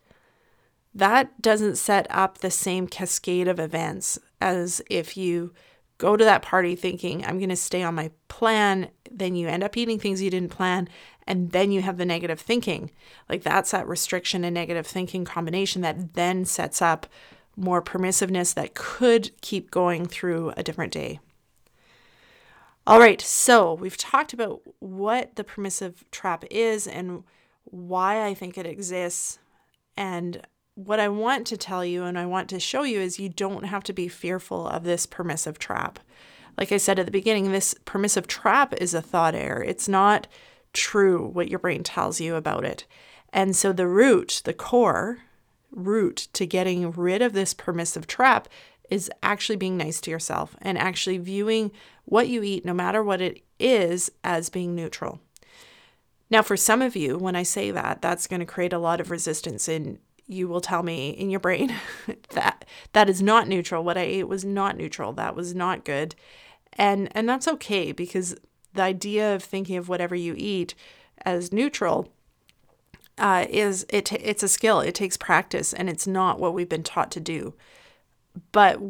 that 0.95 1.41
doesn't 1.41 1.77
set 1.77 2.07
up 2.11 2.39
the 2.39 2.51
same 2.51 2.89
cascade 2.89 3.47
of 3.47 3.61
events 3.61 4.19
as 4.41 4.81
if 4.89 5.17
you 5.17 5.53
go 5.99 6.17
to 6.17 6.25
that 6.25 6.43
party 6.43 6.77
thinking, 6.77 7.25
I'm 7.25 7.39
going 7.39 7.49
to 7.49 7.57
stay 7.57 7.83
on 7.83 7.95
my 7.95 8.11
plan. 8.29 8.89
Then 9.11 9.35
you 9.35 9.49
end 9.49 9.65
up 9.65 9.77
eating 9.77 9.99
things 9.99 10.23
you 10.23 10.31
didn't 10.31 10.51
plan. 10.51 10.89
And 11.27 11.51
then 11.51 11.73
you 11.73 11.83
have 11.83 11.99
the 11.99 12.07
negative 12.07 12.41
thinking. 12.41 12.91
Like 13.29 13.43
that's 13.43 13.73
that 13.73 13.89
restriction 13.89 14.45
and 14.45 14.55
negative 14.55 14.87
thinking 14.87 15.25
combination 15.25 15.83
that 15.83 16.15
then 16.15 16.45
sets 16.45 16.81
up 16.81 17.07
more 17.57 17.83
permissiveness 17.83 18.55
that 18.55 18.75
could 18.75 19.33
keep 19.41 19.71
going 19.71 20.07
through 20.07 20.53
a 20.57 20.63
different 20.63 20.93
day. 20.93 21.19
All 22.87 23.01
right, 23.01 23.21
so 23.21 23.75
we've 23.75 23.99
talked 23.99 24.33
about 24.33 24.63
what 24.79 25.37
the 25.37 25.45
permissive 25.45 26.05
trap 26.11 26.45
is 26.51 26.87
and 26.87 27.25
why 27.65 28.25
I 28.25 28.33
think 28.33 28.57
it 28.57 28.65
exists. 28.65 29.39
And 29.95 30.41
what 30.85 31.01
I 31.01 31.09
want 31.09 31.45
to 31.49 31.57
tell 31.57 31.85
you 31.85 32.05
and 32.05 32.17
I 32.17 32.25
want 32.25 32.49
to 32.51 32.61
show 32.61 32.85
you 32.85 33.01
is 33.01 33.19
you 33.19 33.29
don't 33.29 33.65
have 33.65 33.83
to 33.85 33.93
be 33.93 34.07
fearful 34.07 34.69
of 34.69 34.85
this 34.85 35.07
permissive 35.07 35.59
trap. 35.59 35.99
Like 36.57 36.71
I 36.71 36.77
said 36.77 37.01
at 37.01 37.07
the 37.07 37.11
beginning, 37.11 37.51
this 37.51 37.75
permissive 37.85 38.29
trap 38.29 38.73
is 38.75 38.95
a 38.95 39.03
thought 39.03 39.35
error. 39.35 39.61
It's 39.61 39.89
not 39.89 40.29
true 40.73 41.27
what 41.27 41.49
your 41.49 41.59
brain 41.59 41.83
tells 41.83 42.21
you 42.21 42.37
about 42.37 42.65
it. 42.65 42.85
And 43.33 43.57
so 43.57 43.73
the 43.73 43.89
root, 43.89 44.41
the 44.45 44.55
core 44.55 45.19
root 45.73 46.29
to 46.35 46.47
getting 46.47 46.93
rid 46.93 47.23
of 47.23 47.33
this 47.33 47.55
permissive 47.55 48.07
trap 48.07 48.49
is 48.89 49.11
actually 49.21 49.57
being 49.57 49.77
nice 49.77 50.01
to 50.03 50.13
yourself 50.13 50.55
and 50.63 50.79
actually 50.79 51.19
viewing 51.19 51.73
what 52.05 52.29
you 52.29 52.45
eat, 52.45 52.65
no 52.65 52.73
matter 52.73 53.03
what 53.03 53.21
it 53.21 53.43
is, 53.59 54.13
as 54.23 54.49
being 54.49 54.77
neutral. 54.77 55.19
Now, 56.31 56.43
for 56.43 56.57
some 56.57 56.83
of 56.83 56.95
you, 56.95 57.19
when 57.19 57.35
I 57.35 57.43
say 57.43 57.73
that, 57.73 58.01
that's 58.01 58.29
going 58.29 58.41
to 58.41 58.47
create 58.47 58.73
a 58.73 58.79
lot 58.79 59.01
of 59.01 59.11
resistance 59.11 59.69
in 59.69 59.99
you 60.29 60.47
will 60.47 60.61
tell 60.61 60.83
me 60.83 61.11
in 61.11 61.31
your 61.31 61.41
brain 61.41 61.75
that 62.31 62.67
that 62.93 63.09
is 63.09 63.23
not 63.23 63.49
neutral. 63.49 63.83
What 63.83 63.99
I 63.99 64.03
ate 64.03 64.29
was 64.29 64.45
not 64.45 64.77
neutral. 64.77 65.13
That 65.15 65.35
was 65.35 65.55
not 65.55 65.85
good. 65.85 66.15
And 66.75 67.09
and 67.17 67.29
that's 67.29 67.49
okay 67.49 67.93
because 67.93 68.37
the 68.75 68.83
idea 68.83 69.35
of 69.35 69.43
thinking 69.43 69.77
of 69.77 69.89
whatever 69.89 70.15
you 70.15 70.35
eat 70.37 70.75
as 71.25 71.53
neutral 71.53 72.13
uh, 73.17 73.47
is 73.49 73.87
it 73.89 74.13
it's 74.13 74.43
a 74.43 74.49
skill. 74.49 74.81
It 74.81 74.95
takes 74.95 75.17
practice 75.17 75.73
and 75.73 75.89
it's 75.89 76.07
not 76.07 76.39
what 76.39 76.55
we've 76.55 76.69
been 76.69 76.83
taught 76.83 77.11
to 77.13 77.21
do. 77.21 77.55
But 78.53 78.81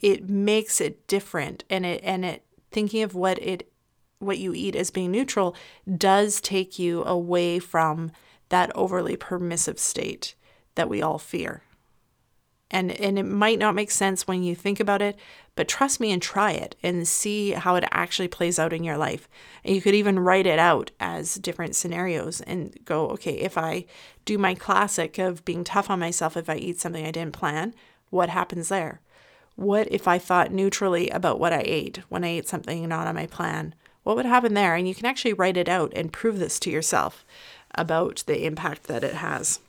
it 0.00 0.28
makes 0.28 0.80
it 0.80 1.06
different 1.06 1.64
and 1.70 1.86
it 1.86 2.00
and 2.02 2.24
it 2.24 2.44
thinking 2.70 3.02
of 3.02 3.14
what 3.14 3.38
it 3.38 3.70
what 4.18 4.38
you 4.38 4.52
eat 4.52 4.74
as 4.74 4.90
being 4.90 5.12
neutral 5.12 5.54
does 5.96 6.40
take 6.40 6.78
you 6.78 7.04
away 7.04 7.58
from 7.58 8.10
that 8.48 8.74
overly 8.74 9.16
permissive 9.16 9.78
state 9.78 10.34
that 10.76 10.88
we 10.88 11.02
all 11.02 11.18
fear. 11.18 11.62
And 12.70 12.90
and 12.92 13.18
it 13.18 13.24
might 13.24 13.58
not 13.58 13.76
make 13.76 13.90
sense 13.90 14.26
when 14.26 14.42
you 14.42 14.54
think 14.54 14.80
about 14.80 15.00
it, 15.00 15.16
but 15.54 15.68
trust 15.68 16.00
me 16.00 16.10
and 16.10 16.20
try 16.20 16.50
it 16.50 16.74
and 16.82 17.06
see 17.06 17.52
how 17.52 17.76
it 17.76 17.84
actually 17.92 18.28
plays 18.28 18.58
out 18.58 18.72
in 18.72 18.82
your 18.82 18.96
life. 18.96 19.28
And 19.64 19.74
you 19.74 19.80
could 19.80 19.94
even 19.94 20.18
write 20.18 20.46
it 20.46 20.58
out 20.58 20.90
as 20.98 21.36
different 21.36 21.76
scenarios 21.76 22.40
and 22.40 22.76
go, 22.84 23.08
okay, 23.10 23.34
if 23.34 23.56
I 23.56 23.86
do 24.24 24.36
my 24.36 24.54
classic 24.54 25.18
of 25.18 25.44
being 25.44 25.62
tough 25.62 25.90
on 25.90 26.00
myself 26.00 26.36
if 26.36 26.50
I 26.50 26.56
eat 26.56 26.80
something 26.80 27.06
I 27.06 27.12
didn't 27.12 27.34
plan, 27.34 27.72
what 28.10 28.30
happens 28.30 28.68
there? 28.68 29.00
What 29.54 29.86
if 29.90 30.06
I 30.06 30.18
thought 30.18 30.52
neutrally 30.52 31.08
about 31.10 31.40
what 31.40 31.52
I 31.52 31.62
ate 31.64 32.00
when 32.08 32.24
I 32.24 32.28
ate 32.28 32.48
something 32.48 32.86
not 32.88 33.06
on 33.06 33.14
my 33.14 33.26
plan? 33.26 33.74
What 34.02 34.16
would 34.16 34.26
happen 34.26 34.54
there? 34.54 34.74
And 34.74 34.86
you 34.86 34.94
can 34.94 35.06
actually 35.06 35.32
write 35.32 35.56
it 35.56 35.68
out 35.68 35.92
and 35.94 36.12
prove 36.12 36.38
this 36.38 36.60
to 36.60 36.70
yourself 36.70 37.24
about 37.74 38.24
the 38.26 38.44
impact 38.44 38.84
that 38.84 39.02
it 39.02 39.14
has. 39.14 39.60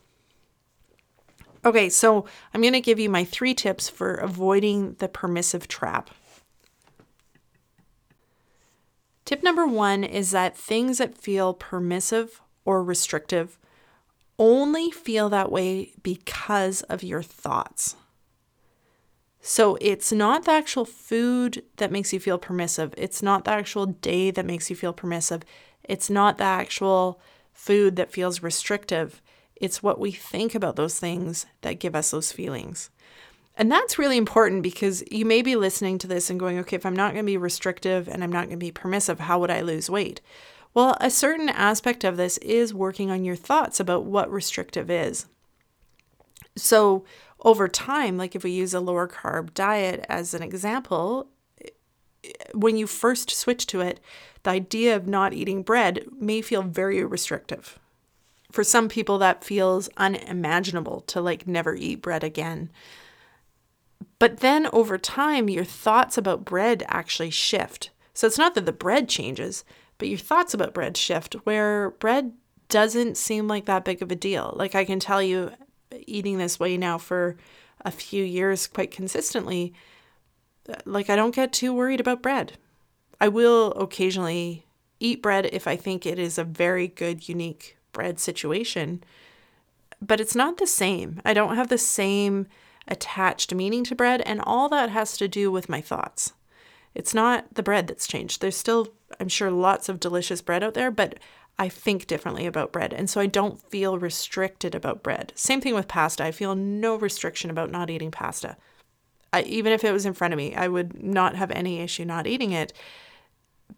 Okay, 1.67 1.89
so 1.89 2.23
I'm 2.53 2.61
going 2.61 2.71
to 2.71 2.79
give 2.79 2.97
you 2.97 3.09
my 3.09 3.25
three 3.25 3.53
tips 3.53 3.89
for 3.89 4.13
avoiding 4.13 4.93
the 4.99 5.09
permissive 5.09 5.67
trap. 5.67 6.09
Tip 9.25 9.43
number 9.43 9.67
one 9.67 10.05
is 10.05 10.31
that 10.31 10.55
things 10.55 10.99
that 10.99 11.17
feel 11.17 11.53
permissive 11.53 12.39
or 12.63 12.81
restrictive 12.81 13.59
only 14.39 14.91
feel 14.91 15.27
that 15.27 15.51
way 15.51 15.91
because 16.03 16.83
of 16.83 17.03
your 17.03 17.21
thoughts. 17.21 17.97
So 19.41 19.77
it's 19.81 20.13
not 20.13 20.45
the 20.45 20.51
actual 20.51 20.85
food 20.85 21.63
that 21.75 21.91
makes 21.91 22.13
you 22.13 22.21
feel 22.21 22.37
permissive. 22.37 22.93
It's 22.95 23.21
not 23.21 23.43
the 23.43 23.51
actual 23.51 23.87
day 23.87 24.31
that 24.31 24.45
makes 24.45 24.69
you 24.69 24.77
feel 24.77 24.93
permissive. 24.93 25.43
It's 25.83 26.09
not 26.09 26.37
the 26.37 26.45
actual 26.45 27.19
food 27.51 27.97
that 27.97 28.13
feels 28.13 28.41
restrictive. 28.41 29.21
It's 29.59 29.83
what 29.83 29.99
we 29.99 30.11
think 30.11 30.55
about 30.55 30.75
those 30.75 30.99
things 30.99 31.45
that 31.61 31.79
give 31.79 31.95
us 31.95 32.11
those 32.11 32.31
feelings. 32.31 32.89
And 33.55 33.71
that's 33.71 33.97
really 33.97 34.17
important 34.17 34.61
because 34.61 35.03
you 35.11 35.25
may 35.25 35.41
be 35.41 35.55
listening 35.55 35.97
to 35.99 36.07
this 36.07 36.29
and 36.29 36.39
going, 36.39 36.59
okay, 36.59 36.75
if 36.75 36.85
I'm 36.85 36.95
not 36.95 37.13
going 37.13 37.25
to 37.25 37.31
be 37.31 37.37
restrictive 37.37 38.07
and 38.07 38.23
I'm 38.23 38.31
not 38.31 38.45
going 38.45 38.59
to 38.59 38.65
be 38.65 38.71
permissive, 38.71 39.21
how 39.21 39.39
would 39.39 39.49
I 39.49 39.61
lose 39.61 39.89
weight? 39.89 40.21
Well, 40.75 40.95
a 41.01 41.09
certain 41.09 41.49
aspect 41.49 42.03
of 42.03 42.17
this 42.17 42.37
is 42.37 42.73
working 42.73 43.09
on 43.09 43.25
your 43.25 43.35
thoughts 43.35 43.79
about 43.79 44.05
what 44.05 44.31
restrictive 44.31 44.91
is. 44.91 45.25
So, 46.55 47.03
over 47.41 47.67
time, 47.67 48.17
like 48.17 48.35
if 48.35 48.43
we 48.43 48.51
use 48.51 48.73
a 48.73 48.79
lower 48.79 49.07
carb 49.07 49.53
diet 49.53 50.05
as 50.09 50.33
an 50.33 50.43
example, 50.43 51.27
when 52.53 52.77
you 52.77 52.87
first 52.87 53.31
switch 53.31 53.65
to 53.67 53.81
it, 53.81 53.99
the 54.43 54.51
idea 54.51 54.95
of 54.95 55.07
not 55.07 55.33
eating 55.33 55.63
bread 55.63 56.05
may 56.19 56.41
feel 56.41 56.61
very 56.61 57.03
restrictive 57.03 57.79
for 58.51 58.63
some 58.63 58.89
people 58.89 59.17
that 59.17 59.43
feels 59.43 59.89
unimaginable 59.97 61.01
to 61.01 61.21
like 61.21 61.47
never 61.47 61.75
eat 61.75 62.01
bread 62.01 62.23
again. 62.23 62.69
But 64.19 64.39
then 64.39 64.67
over 64.73 64.97
time, 64.97 65.49
your 65.49 65.63
thoughts 65.63 66.17
about 66.17 66.45
bread 66.45 66.83
actually 66.87 67.29
shift. 67.29 67.91
So 68.13 68.25
it's 68.25 68.37
not 68.37 68.55
that 68.55 68.65
the 68.65 68.71
bread 68.71 69.09
changes, 69.09 69.63
but 69.97 70.07
your 70.07 70.17
thoughts 70.17 70.53
about 70.53 70.73
bread 70.73 70.97
shift 70.97 71.35
where 71.43 71.91
bread 71.91 72.33
doesn't 72.69 73.17
seem 73.17 73.47
like 73.47 73.65
that 73.65 73.85
big 73.85 74.01
of 74.01 74.11
a 74.11 74.15
deal. 74.15 74.53
Like 74.55 74.75
I 74.75 74.85
can 74.85 74.99
tell 74.99 75.21
you, 75.21 75.51
eating 76.05 76.37
this 76.37 76.59
way 76.59 76.77
now 76.77 76.97
for 76.97 77.37
a 77.81 77.91
few 77.91 78.23
years 78.23 78.67
quite 78.67 78.91
consistently, 78.91 79.73
uh, 80.69 80.75
like 80.85 81.09
I 81.09 81.15
don't 81.15 81.35
get 81.35 81.53
too 81.53 81.73
worried 81.73 81.99
about 81.99 82.21
bread. 82.21 82.53
I 83.21 83.29
will 83.29 83.71
occasionally 83.73 84.65
eat 84.99 85.21
bread 85.21 85.49
if 85.51 85.67
I 85.67 85.75
think 85.75 86.05
it 86.05 86.19
is 86.19 86.37
a 86.37 86.43
very 86.43 86.87
good, 86.87 87.29
unique 87.29 87.76
bread 87.97 88.19
situation, 88.19 89.03
but 89.99 90.21
it's 90.21 90.35
not 90.35 90.57
the 90.57 90.67
same. 90.67 91.19
I 91.25 91.33
don't 91.33 91.55
have 91.55 91.69
the 91.69 91.79
same 91.79 92.45
attached 92.87 93.55
meaning 93.55 93.83
to 93.85 93.95
bread, 93.95 94.21
and 94.21 94.39
all 94.39 94.69
that 94.69 94.91
has 94.91 95.17
to 95.17 95.27
do 95.27 95.51
with 95.51 95.67
my 95.67 95.81
thoughts. 95.81 96.33
It's 96.93 97.15
not 97.15 97.55
the 97.55 97.63
bread 97.63 97.87
that's 97.87 98.05
changed. 98.05 98.39
There's 98.39 98.55
still, 98.55 98.89
I'm 99.19 99.29
sure, 99.29 99.49
lots 99.49 99.89
of 99.89 99.99
delicious 99.99 100.43
bread 100.43 100.63
out 100.63 100.75
there, 100.75 100.91
but 100.91 101.17
I 101.57 101.69
think 101.69 102.05
differently 102.05 102.45
about 102.45 102.71
bread. 102.71 102.93
And 102.93 103.09
so 103.09 103.19
I 103.19 103.25
don't 103.25 103.59
feel 103.71 103.97
restricted 103.97 104.75
about 104.75 105.01
bread. 105.01 105.33
Same 105.33 105.59
thing 105.59 105.73
with 105.73 105.87
pasta. 105.87 106.23
I 106.23 106.31
feel 106.31 106.53
no 106.53 106.95
restriction 106.95 107.49
about 107.49 107.71
not 107.71 107.89
eating 107.89 108.11
pasta. 108.11 108.57
I, 109.33 109.41
even 109.41 109.73
if 109.73 109.83
it 109.83 109.91
was 109.91 110.05
in 110.05 110.13
front 110.13 110.35
of 110.35 110.37
me, 110.37 110.53
I 110.53 110.67
would 110.67 111.01
not 111.03 111.35
have 111.35 111.49
any 111.49 111.79
issue 111.79 112.05
not 112.05 112.27
eating 112.27 112.51
it 112.51 112.73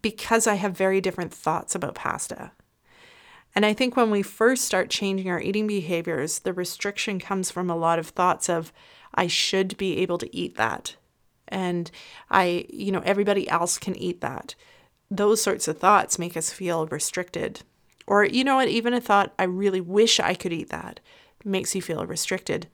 because 0.02 0.46
I 0.46 0.56
have 0.56 0.76
very 0.76 1.00
different 1.00 1.32
thoughts 1.32 1.74
about 1.74 1.94
pasta. 1.94 2.52
And 3.54 3.66
I 3.66 3.72
think 3.72 3.96
when 3.96 4.10
we 4.10 4.22
first 4.22 4.64
start 4.64 4.90
changing 4.90 5.28
our 5.28 5.40
eating 5.40 5.66
behaviors, 5.66 6.40
the 6.40 6.52
restriction 6.52 7.18
comes 7.18 7.50
from 7.50 7.68
a 7.68 7.76
lot 7.76 7.98
of 7.98 8.08
thoughts 8.08 8.48
of, 8.48 8.72
I 9.14 9.26
should 9.26 9.76
be 9.76 9.98
able 9.98 10.18
to 10.18 10.36
eat 10.36 10.56
that. 10.56 10.96
And 11.48 11.90
I, 12.30 12.66
you 12.70 12.92
know, 12.92 13.02
everybody 13.04 13.48
else 13.48 13.76
can 13.76 13.96
eat 13.96 14.20
that. 14.20 14.54
Those 15.10 15.42
sorts 15.42 15.66
of 15.66 15.78
thoughts 15.78 16.18
make 16.18 16.36
us 16.36 16.52
feel 16.52 16.86
restricted. 16.86 17.62
Or, 18.06 18.24
you 18.24 18.44
know 18.44 18.56
what, 18.56 18.68
even 18.68 18.94
a 18.94 19.00
thought, 19.00 19.34
I 19.38 19.44
really 19.44 19.80
wish 19.80 20.20
I 20.20 20.34
could 20.34 20.52
eat 20.52 20.70
that, 20.70 21.00
makes 21.44 21.74
you 21.74 21.82
feel 21.82 22.06
restricted. 22.06 22.68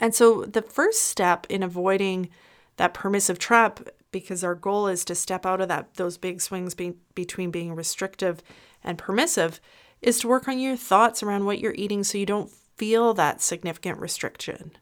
And 0.00 0.14
so 0.14 0.44
the 0.44 0.62
first 0.62 1.04
step 1.04 1.46
in 1.48 1.62
avoiding 1.62 2.28
that 2.76 2.94
permissive 2.94 3.38
trap, 3.38 3.80
because 4.20 4.44
our 4.44 4.54
goal 4.54 4.86
is 4.86 5.04
to 5.04 5.14
step 5.14 5.44
out 5.46 5.60
of 5.60 5.68
that 5.68 5.94
those 5.94 6.18
big 6.18 6.40
swings 6.40 6.74
be, 6.74 6.94
between 7.14 7.50
being 7.50 7.74
restrictive 7.74 8.42
and 8.82 8.98
permissive 8.98 9.60
is 10.02 10.20
to 10.20 10.28
work 10.28 10.48
on 10.48 10.58
your 10.58 10.76
thoughts 10.76 11.22
around 11.22 11.44
what 11.44 11.58
you're 11.58 11.74
eating 11.76 12.04
so 12.04 12.18
you 12.18 12.26
don't 12.26 12.50
feel 12.76 13.14
that 13.14 13.40
significant 13.40 13.98
restriction. 13.98 14.72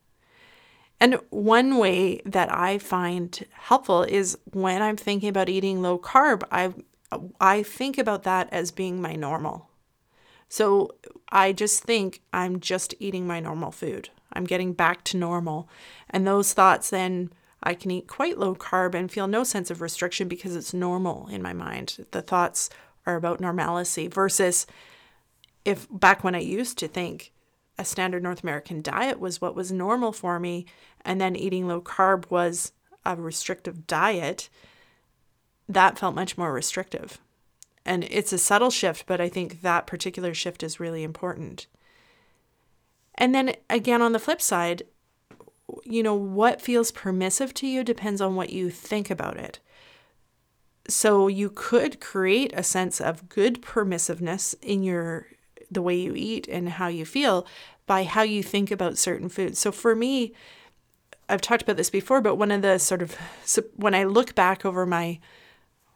And 1.01 1.19
one 1.31 1.79
way 1.79 2.21
that 2.25 2.53
I 2.53 2.79
find 2.79 3.45
helpful 3.53 4.03
is 4.03 4.39
when 4.53 4.83
I'm 4.83 4.97
thinking 4.97 5.29
about 5.29 5.49
eating 5.49 5.83
low 5.83 5.99
carb, 5.99 6.43
I 6.51 6.73
I 7.41 7.63
think 7.63 7.99
about 7.99 8.25
that 8.25 8.49
as 8.53 8.71
being 8.71 9.01
my 9.01 9.15
normal. 9.15 9.69
So 10.49 10.91
I 11.31 11.53
just 11.53 11.83
think 11.83 12.23
I'm 12.33 12.61
just 12.61 12.95
eating 12.99 13.27
my 13.27 13.41
normal 13.41 13.71
food. 13.71 14.09
I'm 14.33 14.45
getting 14.45 14.73
back 14.73 15.05
to 15.05 15.17
normal. 15.17 15.69
And 16.11 16.27
those 16.27 16.53
thoughts 16.53 16.91
then 16.91 17.31
I 17.65 17.75
can 17.75 17.91
eat 17.91 18.07
quite 18.07 18.39
low 18.39 18.55
carb 18.55 18.95
and 18.95 19.11
feel 19.11 19.27
no 19.27 19.43
sense 19.43 19.71
of 19.71 19.81
restriction 19.81 20.29
because 20.29 20.55
it's 20.55 20.75
normal 20.75 21.27
in 21.29 21.43
my 21.43 21.55
mind. 21.55 22.07
The 22.11 22.23
thoughts 22.23 22.69
are 23.07 23.17
about 23.17 23.41
normalcy 23.41 24.07
versus 24.07 24.67
if 25.65 25.89
back 25.91 26.23
when 26.23 26.35
I 26.35 26.41
used 26.41 26.79
to 26.79 26.89
think 26.89 27.33
a 27.79 27.85
standard 27.85 28.23
North 28.23 28.43
American 28.43 28.83
diet 28.83 29.19
was 29.19 29.41
what 29.41 29.57
was 29.57 29.73
normal 29.73 30.13
for 30.13 30.39
me, 30.39 30.67
and 31.05 31.21
then 31.21 31.35
eating 31.35 31.67
low 31.67 31.81
carb 31.81 32.31
was 32.31 32.73
a 33.05 33.17
restrictive 33.17 33.87
diet, 33.87 34.49
that 35.69 35.99
felt 35.99 36.15
much 36.15 36.39
more 36.39 36.53
restrictive. 36.53 37.19
And 37.85 38.05
it's 38.05 38.33
a 38.33 38.39
subtle 38.39 38.71
shift, 38.71 39.07
but 39.07 39.21
I 39.21 39.29
think 39.29 39.63
that 39.63 39.87
particular 39.87 40.35
shift 40.35 40.63
is 40.63 40.79
really 40.79 41.03
important. 41.03 41.67
And 43.15 43.35
then 43.35 43.55
again, 43.69 44.03
on 44.03 44.13
the 44.13 44.19
flip 44.19 44.41
side, 44.41 44.83
you 45.85 46.03
know, 46.03 46.15
what 46.15 46.61
feels 46.61 46.91
permissive 46.91 47.55
to 47.55 47.67
you 47.67 47.85
depends 47.85 48.21
on 48.21 48.37
what 48.37 48.51
you 48.51 48.71
think 48.71 49.11
about 49.11 49.37
it. 49.37 49.59
So 50.89 51.29
you 51.29 51.51
could 51.51 52.01
create 52.01 52.53
a 52.55 52.63
sense 52.63 53.01
of 53.01 53.29
good 53.29 53.63
permissiveness 53.63 54.55
in 54.61 54.83
your 54.83 55.29
the 55.71 55.83
way 55.83 55.97
you 55.97 56.15
eat 56.15 56.47
and 56.47 56.69
how 56.69 56.89
you 56.89 57.05
feel 57.05 57.47
by 57.87 58.05
how 58.05 58.23
you 58.23 58.43
think 58.43 58.71
about 58.71 58.99
certain 58.99 59.29
foods. 59.29 59.59
So 59.59 59.73
for 59.73 59.95
me, 59.95 60.33
I've 61.29 61.41
talked 61.41 61.63
about 61.63 61.77
this 61.77 61.91
before, 61.91 62.21
but 62.21 62.37
one 62.37 62.51
of 62.51 62.63
the 62.63 62.79
sort 62.79 63.03
of 63.03 63.17
when 63.77 63.95
I 63.95 64.05
look 64.05 64.35
back 64.35 64.65
over 64.65 64.87
my 64.87 65.19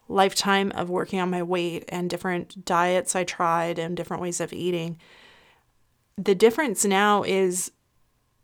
lifetime 0.07 0.71
of 0.71 0.89
working 0.89 1.19
on 1.19 1.29
my 1.29 1.43
weight 1.43 1.85
and 1.89 2.09
different 2.09 2.65
diets 2.65 3.15
I 3.15 3.23
tried 3.23 3.77
and 3.77 3.95
different 3.95 4.21
ways 4.21 4.41
of 4.41 4.51
eating, 4.51 4.97
the 6.17 6.35
difference 6.35 6.83
now 6.83 7.23
is 7.23 7.71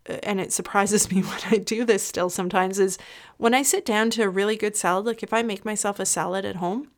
and 0.06 0.40
it 0.40 0.54
surprises 0.54 1.12
me 1.12 1.22
when 1.22 1.40
I 1.52 1.58
do 1.58 1.86
this 1.86 2.04
still 2.04 2.30
sometimes 2.30 2.80
is 2.80 2.98
when 3.38 3.54
I 3.54 3.64
sit 3.64 3.86
down 3.86 4.10
to 4.12 4.24
a 4.24 4.30
really 4.30 4.56
good 4.56 4.76
salad, 4.76 5.06
like 5.06 5.24
if 5.24 5.34
I 5.34 5.42
make 5.42 5.66
myself 5.66 6.00
a 6.00 6.06
salad 6.06 6.46
at 6.46 6.58
home, 6.58 6.92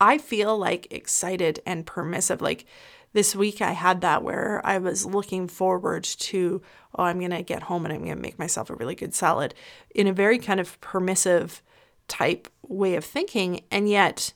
I 0.00 0.18
feel 0.18 0.56
like 0.56 0.86
excited 0.90 1.60
and 1.66 1.86
permissive. 1.86 2.40
Like 2.40 2.66
this 3.12 3.34
week, 3.34 3.60
I 3.60 3.72
had 3.72 4.00
that 4.02 4.22
where 4.22 4.60
I 4.64 4.78
was 4.78 5.06
looking 5.06 5.48
forward 5.48 6.04
to, 6.04 6.62
oh, 6.94 7.04
I'm 7.04 7.18
going 7.18 7.30
to 7.32 7.42
get 7.42 7.64
home 7.64 7.84
and 7.84 7.92
I'm 7.92 8.04
going 8.04 8.16
to 8.16 8.22
make 8.22 8.38
myself 8.38 8.70
a 8.70 8.74
really 8.74 8.94
good 8.94 9.14
salad 9.14 9.54
in 9.94 10.06
a 10.06 10.12
very 10.12 10.38
kind 10.38 10.60
of 10.60 10.80
permissive 10.80 11.62
type 12.06 12.48
way 12.62 12.94
of 12.94 13.04
thinking. 13.04 13.62
And 13.70 13.88
yet, 13.88 14.34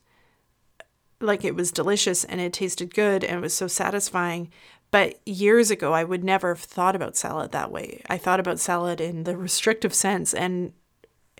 like 1.20 1.44
it 1.44 1.54
was 1.54 1.70
delicious 1.70 2.24
and 2.24 2.40
it 2.40 2.52
tasted 2.52 2.94
good 2.94 3.22
and 3.22 3.38
it 3.38 3.42
was 3.42 3.54
so 3.54 3.68
satisfying 3.68 4.50
But 4.92 5.26
years 5.26 5.70
ago, 5.70 5.94
I 5.94 6.04
would 6.04 6.22
never 6.22 6.50
have 6.54 6.60
thought 6.60 6.94
about 6.94 7.16
salad 7.16 7.50
that 7.50 7.72
way. 7.72 8.02
I 8.08 8.18
thought 8.18 8.38
about 8.38 8.60
salad 8.60 9.00
in 9.00 9.24
the 9.24 9.36
restrictive 9.36 9.94
sense 9.94 10.34
and 10.34 10.74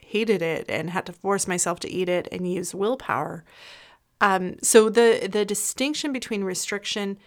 hated 0.01 0.43
it 0.43 0.65
and 0.69 0.91
had 0.91 1.07
to 1.07 1.13
force 1.13 1.47
myself 1.47 1.79
to 1.81 1.91
eat 1.91 2.09
it 2.09 2.27
and 2.33 2.51
use 2.51 2.75
willpower. 2.75 3.45
Um, 4.21 4.57
so 4.63 4.89
the 4.89 5.29
the 5.31 5.45
distinction 5.45 6.13
between 6.13 6.45
restriction 6.45 7.19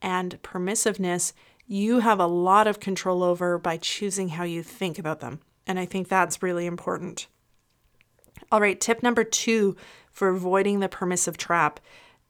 and 0.00 0.40
permissiveness, 0.42 1.32
you 1.66 2.00
have 2.00 2.18
a 2.18 2.26
lot 2.26 2.66
of 2.66 2.80
control 2.80 3.22
over 3.22 3.58
by 3.58 3.76
choosing 3.76 4.30
how 4.30 4.44
you 4.44 4.62
think 4.62 4.98
about 4.98 5.20
them, 5.20 5.40
and 5.66 5.78
I 5.78 5.84
think 5.84 6.08
that's 6.08 6.42
really 6.42 6.64
important. 6.64 7.26
All 8.50 8.60
right, 8.60 8.80
tip 8.80 9.02
number 9.02 9.24
two 9.24 9.76
for 10.12 10.28
avoiding 10.28 10.80
the 10.80 10.88
permissive 10.88 11.36
trap 11.36 11.80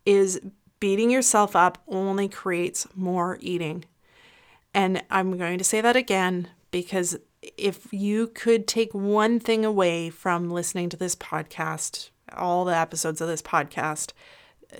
is 0.06 0.40
beating 0.84 1.10
yourself 1.10 1.56
up 1.56 1.78
only 1.88 2.28
creates 2.28 2.86
more 2.94 3.38
eating. 3.40 3.86
And 4.74 5.02
I'm 5.08 5.38
going 5.38 5.56
to 5.56 5.64
say 5.64 5.80
that 5.80 5.96
again 5.96 6.48
because 6.70 7.16
if 7.56 7.90
you 7.90 8.26
could 8.26 8.68
take 8.68 8.92
one 8.92 9.40
thing 9.40 9.64
away 9.64 10.10
from 10.10 10.50
listening 10.50 10.90
to 10.90 10.96
this 10.98 11.16
podcast, 11.16 12.10
all 12.36 12.66
the 12.66 12.76
episodes 12.76 13.22
of 13.22 13.28
this 13.28 13.40
podcast, 13.40 14.12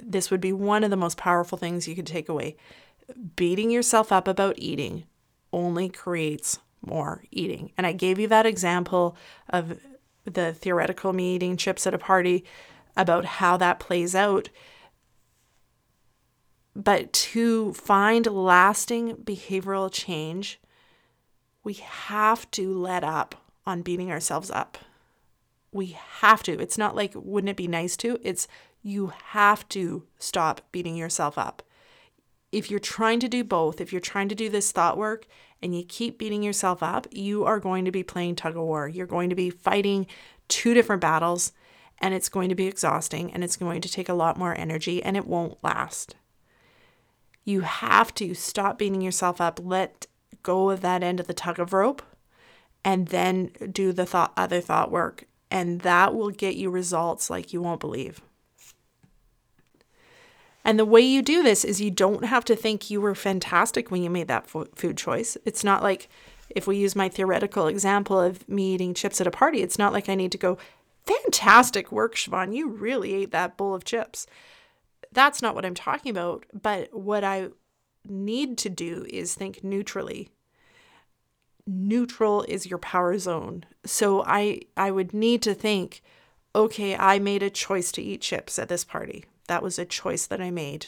this 0.03 0.31
would 0.31 0.43
be 0.43 0.53
one 0.53 0.85
of 0.85 0.91
the 0.91 0.97
most 0.99 1.17
powerful 1.17 1.57
things 1.57 1.89
you 1.89 1.97
could 1.97 2.07
take 2.07 2.29
away. 2.29 2.59
Beating 3.35 3.71
yourself 3.71 4.13
up 4.13 4.29
about 4.29 4.59
eating 4.59 5.05
only 5.55 5.89
creates 5.89 6.59
more 6.85 7.25
eating. 7.31 7.73
And 7.79 7.87
I 7.87 7.93
gave 7.93 8.19
you 8.19 8.29
that 8.29 8.45
example 8.45 9.17
of 9.49 9.81
the 10.27 10.53
theoretical 10.53 11.15
me 11.15 11.37
eating 11.37 11.57
chips 11.57 11.87
at 11.87 11.95
a 11.95 11.99
party 11.99 12.45
about 12.95 13.25
how 13.25 13.57
that 13.57 13.81
plays 13.81 14.15
out 14.15 14.51
but 16.77 17.13
to 17.13 17.73
find 17.75 18.27
lasting 18.27 19.17
behavioral 19.17 19.91
change, 19.93 20.61
we 21.63 21.75
have 21.75 22.51
to 22.53 22.77
let 22.77 23.05
up 23.05 23.37
on 23.67 23.83
beating 23.83 24.11
ourselves 24.11 24.51
up. 24.51 24.79
We 25.73 25.97
have 26.21 26.43
to. 26.45 26.53
It's 26.59 26.79
not 26.79 26.97
like, 26.97 27.13
wouldn't 27.15 27.51
it 27.51 27.57
be 27.57 27.69
nice 27.69 27.97
to? 27.99 28.19
It's 28.23 28.47
you 28.83 29.13
have 29.29 29.69
to 29.71 30.05
stop 30.19 30.61
beating 30.73 30.97
yourself 30.97 31.39
up. 31.39 31.63
If 32.53 32.71
you're 32.71 32.79
trying 32.79 33.19
to 33.21 33.29
do 33.29 33.43
both, 33.43 33.81
if 33.81 33.93
you're 33.93 34.01
trying 34.01 34.29
to 34.29 34.35
do 34.35 34.49
this 34.49 34.71
thought 34.71 34.97
work 34.97 35.27
and 35.63 35.75
you 35.75 35.85
keep 35.85 36.19
beating 36.19 36.43
yourself 36.43 36.83
up, 36.83 37.07
you 37.11 37.45
are 37.45 37.59
going 37.59 37.85
to 37.87 37.91
be 37.91 38.03
playing 38.03 38.37
tug 38.37 38.57
of 38.57 38.63
war. 38.63 38.87
You're 38.87 39.07
going 39.07 39.31
to 39.31 39.37
be 39.37 39.51
fighting 39.51 40.07
two 40.49 40.75
different 40.75 41.01
battles 41.01 41.53
and 41.99 42.15
it's 42.15 42.29
going 42.29 42.51
to 42.51 42.55
be 42.55 42.67
exhausting 42.67 43.33
and 43.33 43.43
it's 43.43 43.57
going 43.57 43.81
to 43.81 43.89
take 43.89 44.09
a 44.09 44.15
lot 44.15 44.37
more 44.37 44.57
energy 44.57 45.03
and 45.03 45.17
it 45.17 45.27
won't 45.27 45.63
last. 45.65 46.15
You 47.45 47.61
have 47.61 48.15
to 48.15 48.35
stop 48.35 48.79
beating 48.79 49.03
yourself 49.03 49.41
up, 49.41 49.61
let 49.63 50.07
go 50.43 50.71
of 50.71 50.81
that 50.81 51.03
end 51.03 51.21
of 51.21 51.27
the 51.27 51.35
tug 51.35 51.59
of 51.59 51.73
rope, 51.73 52.03
and 52.85 53.09
then 53.09 53.51
do 53.71 53.93
the 53.93 54.07
thought 54.07 54.33
other 54.37 54.61
thought 54.61 54.91
work. 54.91 55.25
And 55.51 55.81
that 55.83 56.15
will 56.15 56.31
get 56.31 56.57
you 56.57 56.71
results 56.71 57.31
like 57.31 57.53
you 57.53 57.61
won't 57.63 57.81
believe. 57.81 58.21
And 60.65 60.79
the 60.79 60.87
way 60.87 61.03
you 61.03 61.21
do 61.21 61.43
this 61.43 61.65
is 61.65 61.81
you 61.81 61.91
don't 61.91 62.25
have 62.25 62.45
to 62.47 62.57
think 62.57 62.91
you 62.91 63.01
were 63.01 63.15
fantastic 63.15 63.91
when 63.91 64.03
you 64.03 64.09
made 64.09 64.29
that 64.29 64.49
food 64.49 64.97
choice. 64.97 65.37
It's 65.45 65.63
not 65.63 65.83
like 65.83 66.09
if 66.49 66.67
we 66.67 66.79
use 66.79 66.97
my 66.97 67.09
theoretical 67.09 67.67
example 67.67 68.19
of 68.19 68.49
me 68.49 68.75
eating 68.75 68.95
chips 68.95 69.21
at 69.21 69.27
a 69.27 69.31
party, 69.31 69.61
it's 69.61 69.79
not 69.79 69.93
like 69.93 70.09
I 70.09 70.15
need 70.15 70.33
to 70.33 70.39
go, 70.39 70.57
fantastic 71.05 71.93
work, 71.93 72.15
Siobhan. 72.15 72.55
You 72.55 72.69
really 72.69 73.13
ate 73.13 73.31
that 73.33 73.59
bowl 73.59 73.75
of 73.75 73.85
chips 73.85 74.27
that's 75.13 75.43
not 75.43 75.55
what 75.55 75.65
I'm 75.65 75.75
talking 75.75 76.11
about. 76.11 76.45
But 76.53 76.93
what 76.95 77.25
I 77.25 77.49
need 78.07 78.59
to 78.59 78.69
do 78.69 79.07
is 79.09 79.35
think 79.35 79.65
neutrally. 79.65 80.31
Neutral 81.67 82.43
is 82.43 82.67
your 82.67 82.79
power 82.79 83.19
zone. 83.19 83.65
So 83.85 84.23
I 84.25 84.63
I 84.77 84.91
would 84.91 85.15
need 85.15 85.43
to 85.43 85.55
think, 85.55 86.03
okay, 86.55 86.97
I 86.97 87.19
made 87.19 87.43
a 87.43 87.51
choice 87.51 87.91
to 87.93 88.03
eat 88.03 88.21
chips 88.21 88.59
at 88.59 88.69
this 88.69 88.85
party. 88.85 89.25
That 89.49 89.63
was 89.63 89.79
a 89.79 89.85
choice 89.85 90.27
that 90.27 90.41
I 90.41 90.51
made. 90.51 90.87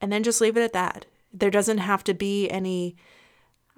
And 0.00 0.12
then 0.12 0.22
just 0.22 0.40
leave 0.40 0.56
it 0.56 0.62
at 0.62 0.72
that. 0.72 1.06
There 1.32 1.50
doesn't 1.50 1.78
have 1.78 2.04
to 2.04 2.14
be 2.14 2.48
any 2.50 2.96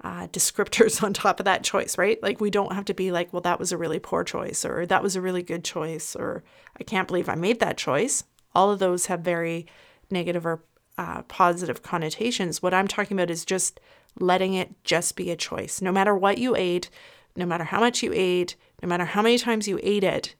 uh, 0.03 0.27
descriptors 0.31 1.01
on 1.03 1.13
top 1.13 1.39
of 1.39 1.45
that 1.45 1.63
choice, 1.63 1.97
right? 1.97 2.21
Like, 2.21 2.41
we 2.41 2.49
don't 2.49 2.73
have 2.73 2.85
to 2.85 2.93
be 2.93 3.11
like, 3.11 3.31
well, 3.31 3.41
that 3.41 3.59
was 3.59 3.71
a 3.71 3.77
really 3.77 3.99
poor 3.99 4.23
choice, 4.23 4.65
or 4.65 4.85
that 4.85 5.03
was 5.03 5.15
a 5.15 5.21
really 5.21 5.43
good 5.43 5.63
choice, 5.63 6.15
or 6.15 6.43
I 6.79 6.83
can't 6.83 7.07
believe 7.07 7.29
I 7.29 7.35
made 7.35 7.59
that 7.61 7.77
choice 7.77 8.23
all 8.57 8.71
of 8.71 8.79
those 8.79 9.05
have 9.05 9.19
very 9.19 9.67
negative 10.09 10.43
or 10.43 10.63
uh, 10.97 11.21
positive 11.23 11.83
connotations. 11.83 12.63
What 12.63 12.73
I'm 12.73 12.87
talking 12.87 13.15
about 13.15 13.29
is 13.29 13.45
just 13.45 13.79
letting 14.19 14.55
it 14.55 14.83
just 14.83 15.15
be 15.15 15.29
a 15.29 15.35
choice. 15.35 15.79
No 15.79 15.91
matter 15.91 16.15
what 16.15 16.39
you 16.39 16.55
ate, 16.55 16.89
no 17.35 17.45
matter 17.45 17.65
how 17.65 17.79
much 17.79 18.01
you 18.01 18.11
ate, 18.15 18.55
no 18.81 18.89
matter 18.89 19.05
how 19.05 19.21
many 19.21 19.37
times 19.37 19.67
you 19.67 19.79
ate 19.83 20.03
it, 20.03 20.33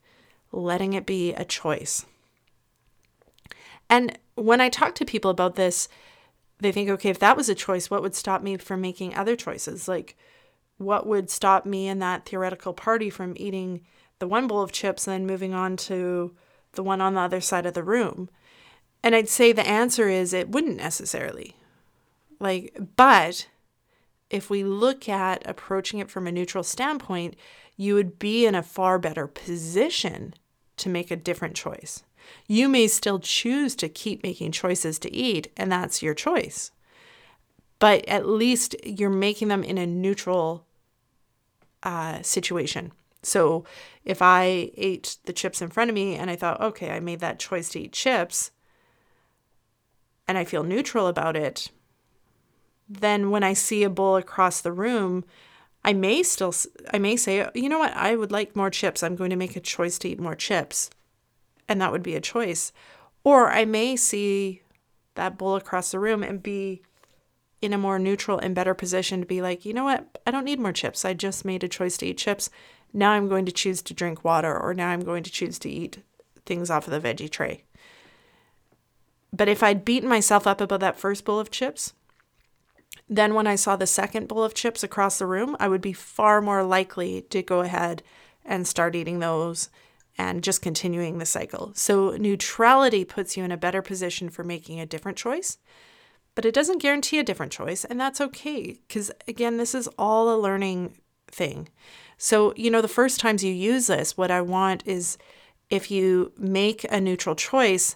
letting 0.51 0.93
it 0.93 1.05
be 1.05 1.31
a 1.33 1.45
choice. 1.45 2.07
And 3.87 4.17
when 4.33 4.61
I 4.61 4.69
talk 4.69 4.95
to 4.95 5.05
people 5.05 5.29
about 5.29 5.53
this, 5.53 5.87
they 6.59 6.71
think, 6.71 6.89
okay, 6.89 7.09
if 7.09 7.19
that 7.19 7.37
was 7.37 7.49
a 7.49 7.55
choice, 7.55 7.91
what 7.91 8.01
would 8.01 8.15
stop 8.15 8.41
me 8.41 8.57
from 8.57 8.81
making 8.81 9.13
other 9.13 9.35
choices? 9.35 9.87
Like, 9.87 10.17
what 10.79 11.05
would 11.05 11.29
stop 11.29 11.67
me 11.67 11.87
in 11.87 11.99
that 11.99 12.25
theoretical 12.25 12.73
party 12.73 13.11
from 13.11 13.35
eating 13.37 13.81
the 14.17 14.27
one 14.27 14.47
bowl 14.47 14.63
of 14.63 14.71
chips 14.71 15.07
and 15.07 15.13
then 15.13 15.27
moving 15.27 15.53
on 15.53 15.77
to 15.77 16.33
the 16.73 16.83
one 16.83 17.01
on 17.01 17.13
the 17.13 17.21
other 17.21 17.41
side 17.41 17.65
of 17.65 17.73
the 17.73 17.83
room? 17.83 18.29
And 19.03 19.15
I'd 19.15 19.29
say 19.29 19.51
the 19.51 19.67
answer 19.67 20.09
is 20.09 20.33
it 20.33 20.49
wouldn't 20.49 20.77
necessarily. 20.77 21.55
Like, 22.39 22.77
but 22.95 23.47
if 24.29 24.49
we 24.49 24.63
look 24.63 25.07
at 25.07 25.47
approaching 25.47 25.99
it 25.99 26.09
from 26.09 26.27
a 26.27 26.31
neutral 26.31 26.63
standpoint, 26.63 27.35
you 27.75 27.95
would 27.95 28.19
be 28.19 28.45
in 28.45 28.55
a 28.55 28.63
far 28.63 28.99
better 28.99 29.27
position 29.27 30.33
to 30.77 30.89
make 30.89 31.11
a 31.11 31.15
different 31.15 31.55
choice. 31.55 32.03
You 32.47 32.67
may 32.67 32.87
still 32.87 33.19
choose 33.19 33.75
to 33.77 33.87
keep 33.87 34.23
making 34.23 34.51
choices 34.51 34.99
to 34.99 35.13
eat, 35.13 35.51
and 35.55 35.71
that's 35.71 36.01
your 36.01 36.13
choice. 36.13 36.71
But 37.79 38.07
at 38.07 38.27
least 38.27 38.75
you're 38.83 39.09
making 39.09 39.47
them 39.47 39.63
in 39.63 39.77
a 39.77 39.85
neutral 39.85 40.65
uh, 41.83 42.21
situation. 42.23 42.91
So 43.23 43.65
if 44.05 44.21
I 44.21 44.71
ate 44.75 45.17
the 45.25 45.33
chips 45.33 45.61
in 45.61 45.69
front 45.69 45.89
of 45.89 45.95
me 45.95 46.15
and 46.15 46.29
I 46.29 46.35
thought, 46.35 46.61
okay, 46.61 46.91
I 46.91 46.99
made 46.99 47.19
that 47.19 47.39
choice 47.39 47.69
to 47.69 47.79
eat 47.79 47.93
chips 47.93 48.51
and 50.27 50.37
I 50.37 50.45
feel 50.45 50.63
neutral 50.63 51.07
about 51.07 51.35
it, 51.35 51.71
then 52.87 53.31
when 53.31 53.43
I 53.43 53.53
see 53.53 53.83
a 53.83 53.89
bowl 53.89 54.15
across 54.15 54.61
the 54.61 54.71
room, 54.71 55.25
I 55.83 55.93
may 55.93 56.23
still 56.23 56.53
I 56.93 56.99
may 56.99 57.15
say, 57.15 57.49
you 57.53 57.69
know 57.69 57.79
what, 57.79 57.93
I 57.93 58.15
would 58.15 58.31
like 58.31 58.55
more 58.55 58.69
chips. 58.69 59.03
I'm 59.03 59.15
going 59.15 59.29
to 59.29 59.35
make 59.35 59.55
a 59.55 59.61
choice 59.61 59.97
to 59.99 60.09
eat 60.09 60.19
more 60.19 60.35
chips. 60.35 60.89
And 61.69 61.81
that 61.81 61.91
would 61.91 62.03
be 62.03 62.15
a 62.15 62.21
choice. 62.21 62.71
Or 63.23 63.51
I 63.51 63.65
may 63.65 63.95
see 63.95 64.61
that 65.15 65.37
bowl 65.37 65.55
across 65.55 65.91
the 65.91 65.99
room 65.99 66.23
and 66.23 66.41
be 66.41 66.81
in 67.61 67.73
a 67.73 67.77
more 67.77 67.99
neutral 67.99 68.37
and 68.37 68.55
better 68.55 68.73
position 68.73 69.19
to 69.19 69.25
be 69.25 69.41
like, 69.41 69.65
you 69.65 69.73
know 69.73 69.83
what, 69.83 70.19
I 70.25 70.31
don't 70.31 70.45
need 70.45 70.59
more 70.59 70.71
chips. 70.71 71.03
I 71.03 71.13
just 71.13 71.43
made 71.43 71.63
a 71.63 71.67
choice 71.67 71.97
to 71.97 72.05
eat 72.05 72.17
chips 72.17 72.49
now 72.93 73.11
I'm 73.11 73.27
going 73.27 73.45
to 73.45 73.51
choose 73.51 73.81
to 73.83 73.93
drink 73.93 74.23
water, 74.23 74.57
or 74.57 74.73
now 74.73 74.89
I'm 74.89 75.01
going 75.01 75.23
to 75.23 75.31
choose 75.31 75.59
to 75.59 75.69
eat 75.69 75.99
things 76.45 76.69
off 76.69 76.87
of 76.87 76.93
the 77.01 77.07
veggie 77.07 77.29
tray. 77.29 77.63
But 79.33 79.49
if 79.49 79.61
I'd 79.61 79.85
beaten 79.85 80.09
myself 80.09 80.47
up 80.47 80.61
about 80.61 80.79
that 80.79 80.99
first 80.99 81.25
bowl 81.25 81.39
of 81.39 81.51
chips, 81.51 81.93
then 83.09 83.33
when 83.33 83.47
I 83.47 83.55
saw 83.55 83.75
the 83.75 83.87
second 83.87 84.27
bowl 84.27 84.43
of 84.43 84.53
chips 84.53 84.83
across 84.83 85.19
the 85.19 85.25
room, 85.25 85.55
I 85.59 85.67
would 85.67 85.81
be 85.81 85.93
far 85.93 86.41
more 86.41 86.63
likely 86.63 87.21
to 87.29 87.41
go 87.41 87.61
ahead 87.61 88.03
and 88.43 88.67
start 88.67 88.95
eating 88.95 89.19
those 89.19 89.69
and 90.17 90.43
just 90.43 90.61
continuing 90.61 91.17
the 91.17 91.25
cycle. 91.25 91.71
So, 91.75 92.11
neutrality 92.17 93.05
puts 93.05 93.37
you 93.37 93.43
in 93.43 93.51
a 93.51 93.57
better 93.57 93.81
position 93.81 94.29
for 94.29 94.43
making 94.43 94.79
a 94.79 94.85
different 94.85 95.17
choice, 95.17 95.57
but 96.33 96.45
it 96.45 96.53
doesn't 96.53 96.81
guarantee 96.81 97.19
a 97.19 97.23
different 97.23 97.51
choice. 97.51 97.85
And 97.85 97.99
that's 97.99 98.19
okay 98.21 98.79
because, 98.87 99.11
again, 99.27 99.57
this 99.57 99.75
is 99.75 99.87
all 99.97 100.33
a 100.33 100.41
learning 100.41 100.97
thing. 101.27 101.69
So, 102.17 102.53
you 102.55 102.71
know, 102.71 102.81
the 102.81 102.87
first 102.87 103.19
times 103.19 103.43
you 103.43 103.53
use 103.53 103.87
this, 103.87 104.17
what 104.17 104.31
I 104.31 104.41
want 104.41 104.83
is 104.85 105.17
if 105.69 105.91
you 105.91 106.31
make 106.37 106.85
a 106.89 106.99
neutral 106.99 107.35
choice 107.35 107.95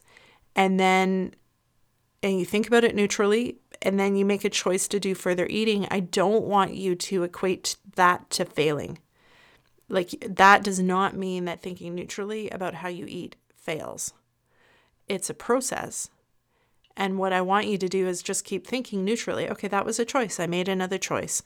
and 0.56 0.80
then 0.80 1.34
and 2.24 2.38
you 2.38 2.46
think 2.46 2.68
about 2.68 2.84
it 2.84 2.94
neutrally 2.94 3.58
and 3.82 4.00
then 4.00 4.16
you 4.16 4.26
make 4.26 4.46
a 4.46 4.50
choice 4.50 4.88
to 4.90 5.00
do 5.00 5.16
further 5.16 5.48
eating, 5.50 5.88
I 5.90 6.02
don't 6.02 6.44
want 6.44 6.76
you 6.76 6.94
to 6.96 7.24
equate 7.24 7.78
that 7.96 8.30
to 8.32 8.46
failing. 8.46 9.00
Like 9.90 10.12
that 10.28 10.64
does 10.64 10.80
not 10.80 11.18
mean 11.18 11.46
that 11.46 11.62
thinking 11.62 11.96
neutrally 11.96 12.50
about 12.50 12.76
how 12.76 12.90
you 12.90 13.06
eat 13.08 13.36
fails. 13.56 14.14
It's 15.08 15.30
a 15.30 15.34
process. 15.34 16.10
And 16.96 17.18
what 17.18 17.34
I 17.34 17.42
want 17.42 17.68
you 17.68 17.78
to 17.80 17.90
do 17.90 18.08
is 18.08 18.22
just 18.22 18.46
keep 18.46 18.68
thinking 18.68 19.04
neutrally. 19.04 19.50
Okay, 19.50 19.68
that 19.68 19.86
was 19.86 19.98
a 19.98 20.06
choice. 20.06 20.40
I 20.40 20.46
made 20.46 20.68
another 20.68 20.98
choice. 20.98 21.42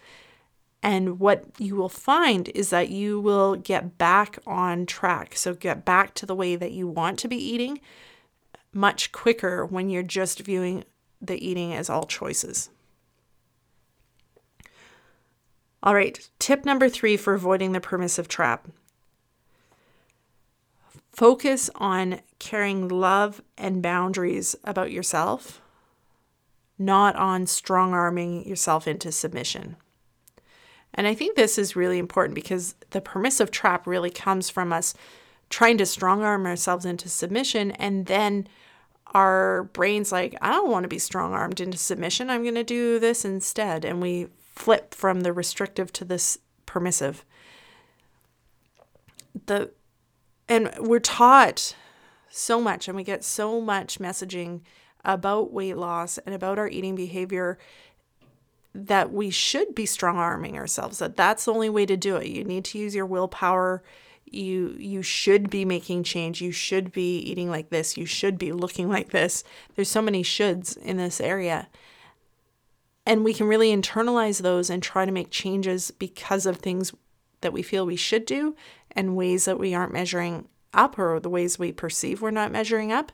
And 0.83 1.19
what 1.19 1.45
you 1.57 1.75
will 1.75 1.89
find 1.89 2.49
is 2.49 2.69
that 2.69 2.89
you 2.89 3.19
will 3.19 3.55
get 3.55 3.97
back 3.97 4.37
on 4.45 4.85
track. 4.85 5.35
So, 5.35 5.53
get 5.53 5.83
back 5.83 6.13
to 6.15 6.25
the 6.25 6.35
way 6.35 6.55
that 6.55 6.71
you 6.71 6.87
want 6.87 7.17
to 7.19 7.27
be 7.27 7.37
eating 7.37 7.79
much 8.71 9.11
quicker 9.11 9.65
when 9.65 9.89
you're 9.89 10.03
just 10.03 10.41
viewing 10.41 10.83
the 11.21 11.43
eating 11.43 11.73
as 11.73 11.89
all 11.89 12.05
choices. 12.05 12.69
All 15.81 15.95
right, 15.95 16.29
tip 16.39 16.65
number 16.65 16.89
three 16.89 17.17
for 17.17 17.33
avoiding 17.33 17.71
the 17.71 17.79
permissive 17.79 18.27
trap 18.27 18.67
focus 21.15 21.69
on 21.75 22.19
carrying 22.39 22.89
love 22.89 23.41
and 23.57 23.81
boundaries 23.81 24.55
about 24.65 24.91
yourself, 24.91 25.61
not 26.77 27.15
on 27.15 27.47
strong 27.47 27.93
arming 27.93 28.45
yourself 28.45 28.85
into 28.87 29.11
submission. 29.11 29.77
And 30.95 31.07
I 31.07 31.13
think 31.13 31.35
this 31.35 31.57
is 31.57 31.75
really 31.75 31.99
important 31.99 32.35
because 32.35 32.75
the 32.89 33.01
permissive 33.01 33.51
trap 33.51 33.85
really 33.85 34.09
comes 34.09 34.49
from 34.49 34.73
us 34.73 34.93
trying 35.49 35.77
to 35.77 35.85
strong 35.85 36.23
arm 36.23 36.45
ourselves 36.45 36.85
into 36.85 37.07
submission 37.07 37.71
and 37.71 38.07
then 38.07 38.47
our 39.13 39.63
brain's 39.71 40.11
like, 40.11 40.35
I 40.41 40.51
don't 40.51 40.69
want 40.69 40.83
to 40.83 40.89
be 40.89 40.99
strong 40.99 41.33
armed 41.33 41.61
into 41.61 41.77
submission. 41.77 42.29
I'm 42.29 42.43
going 42.43 42.55
to 42.55 42.63
do 42.65 42.99
this 42.99 43.23
instead. 43.23 43.85
And 43.85 44.01
we 44.01 44.27
flip 44.53 44.93
from 44.93 45.21
the 45.21 45.31
restrictive 45.31 45.93
to 45.93 46.05
this 46.05 46.37
permissive. 46.65 47.23
The 49.45 49.71
and 50.47 50.69
we're 50.79 50.99
taught 50.99 51.75
so 52.29 52.59
much 52.59 52.87
and 52.87 52.95
we 52.95 53.03
get 53.03 53.23
so 53.23 53.59
much 53.59 53.99
messaging 53.99 54.61
about 55.03 55.53
weight 55.53 55.77
loss 55.77 56.17
and 56.19 56.35
about 56.35 56.59
our 56.59 56.67
eating 56.67 56.95
behavior 56.95 57.57
that 58.75 59.13
we 59.13 59.29
should 59.29 59.73
be 59.73 59.85
strong 59.85 60.17
arming 60.17 60.57
ourselves 60.57 60.99
that 60.99 61.15
that's 61.15 61.45
the 61.45 61.53
only 61.53 61.69
way 61.69 61.85
to 61.85 61.95
do 61.95 62.17
it. 62.17 62.27
You 62.27 62.43
need 62.43 62.65
to 62.65 62.77
use 62.77 62.93
your 62.93 63.05
willpower. 63.05 63.81
You 64.25 64.75
you 64.77 65.01
should 65.01 65.49
be 65.49 65.63
making 65.63 66.03
change. 66.03 66.41
You 66.41 66.51
should 66.51 66.91
be 66.91 67.19
eating 67.19 67.49
like 67.49 67.69
this. 67.69 67.95
You 67.95 68.05
should 68.05 68.37
be 68.37 68.51
looking 68.51 68.89
like 68.89 69.11
this. 69.11 69.43
There's 69.75 69.89
so 69.89 70.01
many 70.01 70.23
shoulds 70.23 70.77
in 70.77 70.97
this 70.97 71.21
area. 71.21 71.69
And 73.05 73.23
we 73.23 73.33
can 73.33 73.47
really 73.47 73.73
internalize 73.73 74.41
those 74.41 74.69
and 74.69 74.81
try 74.83 75.05
to 75.05 75.11
make 75.11 75.29
changes 75.29 75.91
because 75.91 76.45
of 76.45 76.57
things 76.57 76.91
that 77.41 77.53
we 77.53 77.61
feel 77.61 77.85
we 77.85 77.95
should 77.95 78.25
do 78.25 78.55
and 78.91 79.15
ways 79.15 79.45
that 79.45 79.59
we 79.59 79.73
aren't 79.73 79.93
measuring 79.93 80.47
up 80.73 80.99
or 80.99 81.19
the 81.19 81.29
ways 81.29 81.57
we 81.57 81.71
perceive 81.71 82.21
we're 82.21 82.31
not 82.31 82.51
measuring 82.51 82.91
up. 82.91 83.11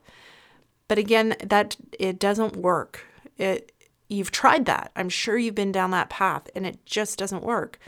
But 0.87 0.97
again, 0.97 1.35
that 1.43 1.75
it 1.99 2.19
doesn't 2.19 2.55
work. 2.55 3.05
It 3.37 3.73
you've 4.11 4.31
tried 4.31 4.65
that. 4.65 4.91
I'm 4.95 5.09
sure 5.09 5.37
you've 5.37 5.55
been 5.55 5.71
down 5.71 5.91
that 5.91 6.09
path 6.09 6.49
and 6.53 6.67
it 6.67 6.85
just 6.85 7.17
doesn't 7.17 7.43
work. 7.43 7.79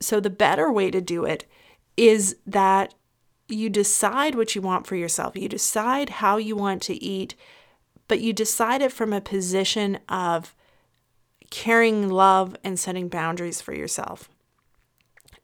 So 0.00 0.20
the 0.20 0.30
better 0.30 0.70
way 0.70 0.90
to 0.90 1.00
do 1.00 1.24
it 1.24 1.44
is 1.96 2.36
that 2.46 2.94
you 3.48 3.70
decide 3.70 4.34
what 4.34 4.54
you 4.54 4.60
want 4.60 4.86
for 4.86 4.96
yourself. 4.96 5.36
You 5.36 5.48
decide 5.48 6.10
how 6.10 6.36
you 6.36 6.56
want 6.56 6.82
to 6.82 7.02
eat, 7.02 7.34
but 8.08 8.20
you 8.20 8.32
decide 8.32 8.82
it 8.82 8.92
from 8.92 9.12
a 9.12 9.20
position 9.20 9.98
of 10.08 10.54
caring 11.50 12.08
love 12.08 12.56
and 12.64 12.78
setting 12.78 13.08
boundaries 13.08 13.60
for 13.60 13.72
yourself. 13.72 14.28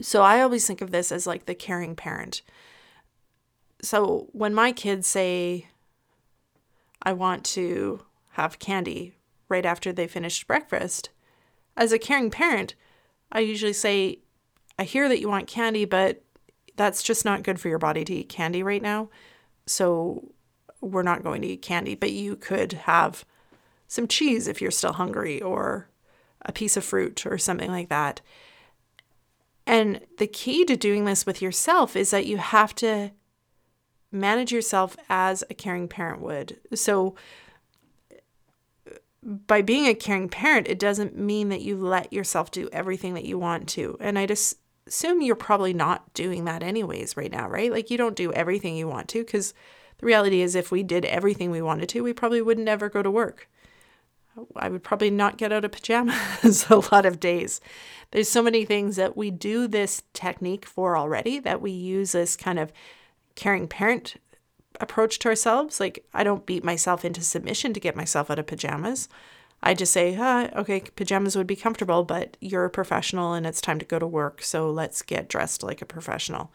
So 0.02 0.22
I 0.22 0.40
always 0.40 0.66
think 0.66 0.80
of 0.80 0.90
this 0.90 1.12
as 1.12 1.26
like 1.26 1.46
the 1.46 1.54
caring 1.54 1.94
parent. 1.94 2.42
So 3.80 4.28
when 4.32 4.54
my 4.54 4.72
kids 4.72 5.06
say, 5.06 5.68
I 7.00 7.12
want 7.12 7.44
to 7.44 8.02
have 8.32 8.58
candy 8.58 9.14
right 9.48 9.66
after 9.66 9.92
they 9.92 10.06
finished 10.06 10.46
breakfast, 10.46 11.10
as 11.76 11.92
a 11.92 11.98
caring 11.98 12.30
parent, 12.30 12.74
I 13.32 13.40
usually 13.40 13.72
say, 13.72 14.20
I 14.78 14.84
hear 14.84 15.08
that 15.08 15.20
you 15.20 15.28
want 15.28 15.46
candy, 15.46 15.84
but 15.84 16.22
that's 16.76 17.02
just 17.02 17.24
not 17.24 17.42
good 17.42 17.60
for 17.60 17.68
your 17.68 17.78
body 17.78 18.04
to 18.04 18.14
eat 18.14 18.28
candy 18.28 18.62
right 18.62 18.82
now. 18.82 19.10
So 19.66 20.32
we're 20.80 21.02
not 21.02 21.22
going 21.22 21.42
to 21.42 21.48
eat 21.48 21.62
candy, 21.62 21.94
but 21.94 22.12
you 22.12 22.36
could 22.36 22.72
have 22.72 23.24
some 23.88 24.08
cheese 24.08 24.48
if 24.48 24.60
you're 24.60 24.70
still 24.70 24.92
hungry 24.92 25.40
or 25.40 25.88
a 26.42 26.52
piece 26.52 26.76
of 26.76 26.84
fruit 26.84 27.26
or 27.26 27.38
something 27.38 27.70
like 27.70 27.88
that. 27.88 28.20
And 29.66 30.00
the 30.18 30.26
key 30.26 30.64
to 30.66 30.76
doing 30.76 31.04
this 31.04 31.24
with 31.24 31.40
yourself 31.40 31.96
is 31.96 32.10
that 32.10 32.26
you 32.26 32.36
have 32.36 32.74
to 32.76 33.12
manage 34.12 34.52
yourself 34.52 34.96
as 35.08 35.42
a 35.48 35.54
caring 35.54 35.88
parent 35.88 36.20
would. 36.20 36.58
So, 36.74 37.14
by 39.24 39.62
being 39.62 39.86
a 39.86 39.94
caring 39.94 40.28
parent, 40.28 40.68
it 40.68 40.78
doesn't 40.78 41.16
mean 41.16 41.48
that 41.48 41.62
you 41.62 41.76
let 41.76 42.12
yourself 42.12 42.50
do 42.50 42.68
everything 42.72 43.14
that 43.14 43.24
you 43.24 43.38
want 43.38 43.68
to. 43.70 43.96
And 44.00 44.18
I 44.18 44.26
just 44.26 44.58
assume 44.86 45.22
you're 45.22 45.34
probably 45.34 45.72
not 45.72 46.12
doing 46.12 46.44
that 46.44 46.62
anyways 46.62 47.16
right 47.16 47.32
now, 47.32 47.48
right? 47.48 47.72
Like 47.72 47.90
you 47.90 47.96
don't 47.96 48.16
do 48.16 48.32
everything 48.32 48.76
you 48.76 48.86
want 48.86 49.08
to 49.08 49.20
because 49.20 49.54
the 49.98 50.06
reality 50.06 50.42
is 50.42 50.54
if 50.54 50.70
we 50.70 50.82
did 50.82 51.06
everything 51.06 51.50
we 51.50 51.62
wanted 51.62 51.88
to, 51.90 52.02
we 52.02 52.12
probably 52.12 52.42
wouldn't 52.42 52.68
ever 52.68 52.90
go 52.90 53.02
to 53.02 53.10
work. 53.10 53.48
I 54.56 54.68
would 54.68 54.82
probably 54.82 55.10
not 55.10 55.38
get 55.38 55.52
out 55.52 55.64
of 55.64 55.72
pajamas 55.72 56.66
a 56.70 56.82
lot 56.92 57.06
of 57.06 57.20
days. 57.20 57.60
There's 58.10 58.28
so 58.28 58.42
many 58.42 58.64
things 58.64 58.96
that 58.96 59.16
we 59.16 59.30
do 59.30 59.68
this 59.68 60.02
technique 60.12 60.66
for 60.66 60.96
already 60.96 61.38
that 61.38 61.60
we 61.62 61.70
use 61.70 62.12
this 62.12 62.36
kind 62.36 62.58
of 62.58 62.72
caring 63.36 63.68
parent 63.68 64.16
approach 64.80 65.18
to 65.20 65.28
ourselves. 65.28 65.80
Like, 65.80 66.04
I 66.12 66.24
don't 66.24 66.46
beat 66.46 66.64
myself 66.64 67.04
into 67.04 67.22
submission 67.22 67.72
to 67.74 67.80
get 67.80 67.96
myself 67.96 68.30
out 68.30 68.38
of 68.38 68.46
pajamas. 68.46 69.08
I 69.62 69.74
just 69.74 69.92
say, 69.92 70.16
ah, 70.18 70.50
okay, 70.56 70.80
pajamas 70.94 71.36
would 71.36 71.46
be 71.46 71.56
comfortable, 71.56 72.04
but 72.04 72.36
you're 72.40 72.66
a 72.66 72.70
professional 72.70 73.32
and 73.32 73.46
it's 73.46 73.60
time 73.60 73.78
to 73.78 73.84
go 73.84 73.98
to 73.98 74.06
work. 74.06 74.42
So 74.42 74.70
let's 74.70 75.00
get 75.02 75.28
dressed 75.28 75.62
like 75.62 75.80
a 75.80 75.86
professional 75.86 76.52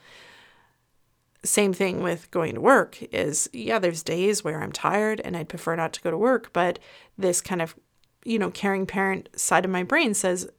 same 1.43 1.73
thing 1.73 2.03
with 2.03 2.29
going 2.31 2.55
to 2.55 2.61
work 2.61 3.01
is 3.13 3.49
yeah 3.53 3.79
there's 3.79 4.03
days 4.03 4.43
where 4.43 4.61
i'm 4.61 4.71
tired 4.71 5.21
and 5.23 5.37
i'd 5.37 5.47
prefer 5.47 5.75
not 5.75 5.93
to 5.93 6.01
go 6.01 6.11
to 6.11 6.17
work 6.17 6.51
but 6.51 6.79
this 7.17 7.39
kind 7.39 7.61
of 7.61 7.75
you 8.25 8.37
know 8.37 8.51
caring 8.51 8.85
parent 8.85 9.29
side 9.35 9.63
of 9.63 9.71
my 9.71 9.83
brain 9.83 10.13
says 10.13 10.49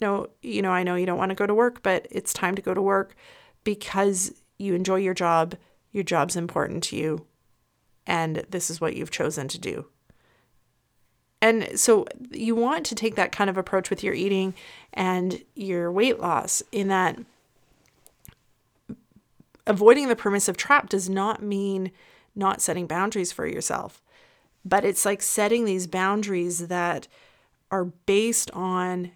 no 0.00 0.26
you 0.40 0.62
know 0.62 0.70
i 0.70 0.82
know 0.82 0.94
you 0.94 1.04
don't 1.04 1.18
want 1.18 1.28
to 1.28 1.34
go 1.34 1.46
to 1.46 1.54
work 1.54 1.82
but 1.82 2.06
it's 2.10 2.32
time 2.32 2.54
to 2.54 2.62
go 2.62 2.72
to 2.72 2.80
work 2.80 3.14
because 3.62 4.32
you 4.58 4.74
enjoy 4.74 4.96
your 4.96 5.14
job 5.14 5.54
your 5.92 6.04
job's 6.04 6.36
important 6.36 6.82
to 6.82 6.96
you 6.96 7.26
and 8.06 8.44
this 8.50 8.70
is 8.70 8.80
what 8.80 8.96
you've 8.96 9.10
chosen 9.10 9.48
to 9.48 9.58
do 9.58 9.86
and 11.42 11.78
so 11.78 12.06
you 12.30 12.54
want 12.54 12.86
to 12.86 12.94
take 12.94 13.16
that 13.16 13.32
kind 13.32 13.50
of 13.50 13.58
approach 13.58 13.90
with 13.90 14.04
your 14.04 14.14
eating 14.14 14.54
and 14.94 15.42
your 15.56 15.90
weight 15.90 16.20
loss 16.20 16.62
in 16.70 16.88
that 16.88 17.18
avoiding 19.66 20.08
the 20.08 20.16
permissive 20.16 20.56
trap 20.56 20.88
does 20.88 21.10
not 21.10 21.42
mean 21.42 21.90
not 22.34 22.62
setting 22.62 22.86
boundaries 22.86 23.32
for 23.32 23.46
yourself, 23.46 24.00
but 24.64 24.84
it's 24.84 25.04
like 25.04 25.20
setting 25.20 25.64
these 25.64 25.86
boundaries 25.86 26.68
that 26.68 27.08
are 27.70 27.84
based 27.84 28.50
on 28.52 29.10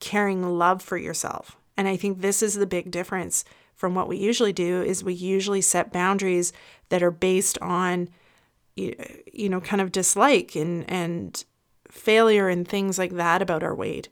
caring 0.00 0.58
love 0.58 0.82
for 0.82 0.96
yourself. 0.96 1.56
And 1.76 1.88
I 1.88 1.96
think 1.96 2.20
this 2.20 2.42
is 2.42 2.54
the 2.54 2.66
big 2.66 2.90
difference 2.90 3.44
from 3.82 3.96
what 3.96 4.06
we 4.06 4.16
usually 4.16 4.52
do 4.52 4.80
is 4.80 5.02
we 5.02 5.12
usually 5.12 5.60
set 5.60 5.92
boundaries 5.92 6.52
that 6.90 7.02
are 7.02 7.10
based 7.10 7.58
on 7.58 8.08
you 8.76 9.48
know 9.48 9.60
kind 9.60 9.82
of 9.82 9.90
dislike 9.90 10.54
and 10.54 10.88
and 10.88 11.44
failure 11.90 12.48
and 12.48 12.68
things 12.68 12.96
like 12.96 13.10
that 13.14 13.42
about 13.42 13.64
our 13.64 13.74
weight. 13.74 14.08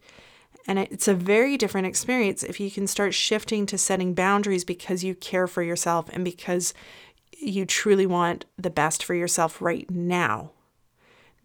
And 0.67 0.77
it's 0.77 1.07
a 1.07 1.13
very 1.13 1.55
different 1.55 1.87
experience 1.87 2.43
if 2.43 2.59
you 2.59 2.69
can 2.69 2.85
start 2.85 3.13
shifting 3.13 3.65
to 3.67 3.77
setting 3.77 4.13
boundaries 4.13 4.65
because 4.65 5.05
you 5.05 5.15
care 5.15 5.47
for 5.47 5.63
yourself 5.63 6.09
and 6.11 6.25
because 6.25 6.73
you 7.39 7.65
truly 7.65 8.05
want 8.05 8.43
the 8.57 8.69
best 8.69 9.05
for 9.05 9.15
yourself 9.15 9.61
right 9.61 9.89
now. 9.89 10.51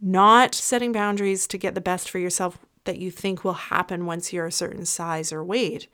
Not 0.03 0.53
setting 0.53 0.91
boundaries 0.91 1.47
to 1.47 1.59
get 1.59 1.77
the 1.77 1.81
best 1.81 2.11
for 2.11 2.19
yourself 2.19 2.59
that 2.87 2.99
you 2.99 3.13
think 3.13 3.45
will 3.45 3.53
happen 3.71 4.05
once 4.05 4.33
you're 4.33 4.47
a 4.47 4.53
certain 4.53 4.85
size 4.85 5.33
or 5.33 5.45
weight. 5.45 5.87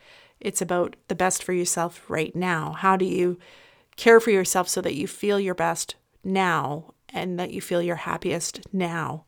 It's 0.43 0.61
about 0.61 0.97
the 1.09 1.15
best 1.15 1.43
for 1.43 1.53
yourself 1.53 2.03
right 2.09 2.35
now. 2.35 2.73
How 2.73 2.97
do 2.97 3.05
you 3.05 3.39
care 3.97 4.21
for 4.21 4.31
yourself 4.31 4.69
so 4.69 4.81
that 4.81 4.95
you 4.95 5.07
feel 5.07 5.39
your 5.39 5.55
best 5.55 5.95
now 6.25 6.95
and 7.09 7.39
that 7.39 7.53
you 7.53 7.61
feel 7.61 7.81
your 7.81 7.97
happiest 7.97 8.61
now? 8.73 9.25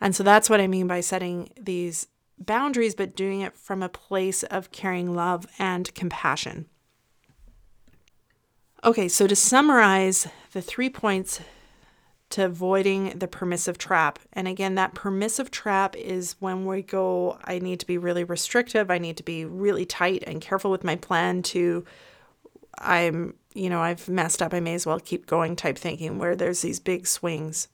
And 0.00 0.14
so 0.14 0.22
that's 0.22 0.50
what 0.50 0.60
I 0.60 0.66
mean 0.66 0.86
by 0.86 1.00
setting 1.00 1.50
these 1.58 2.08
boundaries, 2.38 2.94
but 2.94 3.16
doing 3.16 3.40
it 3.40 3.56
from 3.56 3.82
a 3.82 3.88
place 3.88 4.42
of 4.42 4.72
caring 4.72 5.14
love 5.14 5.46
and 5.58 5.94
compassion. 5.94 6.66
Okay, 8.82 9.08
so 9.08 9.26
to 9.26 9.36
summarize 9.36 10.26
the 10.52 10.60
three 10.60 10.90
points 10.90 11.40
to 12.34 12.44
avoiding 12.44 13.16
the 13.16 13.28
permissive 13.28 13.78
trap. 13.78 14.18
And 14.32 14.48
again, 14.48 14.74
that 14.74 14.94
permissive 14.94 15.52
trap 15.52 15.94
is 15.94 16.34
when 16.40 16.66
we 16.66 16.82
go, 16.82 17.38
I 17.44 17.60
need 17.60 17.78
to 17.78 17.86
be 17.86 17.96
really 17.96 18.24
restrictive, 18.24 18.90
I 18.90 18.98
need 18.98 19.16
to 19.18 19.22
be 19.22 19.44
really 19.44 19.86
tight 19.86 20.24
and 20.26 20.40
careful 20.40 20.72
with 20.72 20.82
my 20.82 20.96
plan 20.96 21.42
to 21.44 21.84
I'm, 22.76 23.34
you 23.54 23.70
know, 23.70 23.80
I've 23.80 24.08
messed 24.08 24.42
up, 24.42 24.52
I 24.52 24.58
may 24.58 24.74
as 24.74 24.84
well 24.84 24.98
keep 24.98 25.26
going 25.26 25.54
type 25.54 25.78
thinking 25.78 26.18
where 26.18 26.34
there's 26.34 26.62
these 26.62 26.80
big 26.80 27.06
swings. 27.06 27.68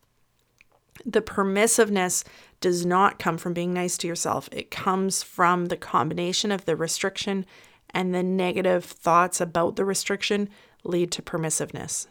The 1.06 1.22
permissiveness 1.22 2.22
does 2.60 2.84
not 2.84 3.18
come 3.18 3.38
from 3.38 3.54
being 3.54 3.72
nice 3.72 3.96
to 3.98 4.06
yourself. 4.06 4.50
It 4.52 4.70
comes 4.70 5.22
from 5.22 5.66
the 5.66 5.78
combination 5.78 6.52
of 6.52 6.66
the 6.66 6.76
restriction 6.76 7.46
and 7.88 8.14
the 8.14 8.22
negative 8.22 8.84
thoughts 8.84 9.40
about 9.40 9.76
the 9.76 9.86
restriction 9.86 10.50
lead 10.84 11.10
to 11.12 11.22
permissiveness. 11.22 12.08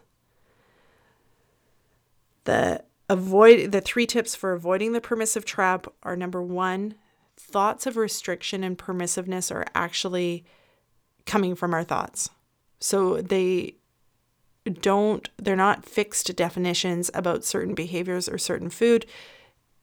The 2.45 2.83
avoid 3.09 3.71
the 3.71 3.81
three 3.81 4.05
tips 4.05 4.35
for 4.35 4.53
avoiding 4.53 4.93
the 4.93 5.01
permissive 5.01 5.45
trap 5.45 5.87
are 6.03 6.15
number 6.15 6.41
1, 6.41 6.95
thoughts 7.35 7.85
of 7.85 7.97
restriction 7.97 8.63
and 8.63 8.77
permissiveness 8.77 9.51
are 9.51 9.65
actually 9.73 10.45
coming 11.25 11.55
from 11.55 11.73
our 11.73 11.83
thoughts. 11.83 12.29
So 12.79 13.21
they 13.21 13.75
don't, 14.81 15.29
they're 15.37 15.55
not 15.55 15.85
fixed 15.85 16.35
definitions 16.35 17.09
about 17.13 17.43
certain 17.43 17.73
behaviors 17.73 18.29
or 18.29 18.37
certain 18.37 18.69
food. 18.69 19.05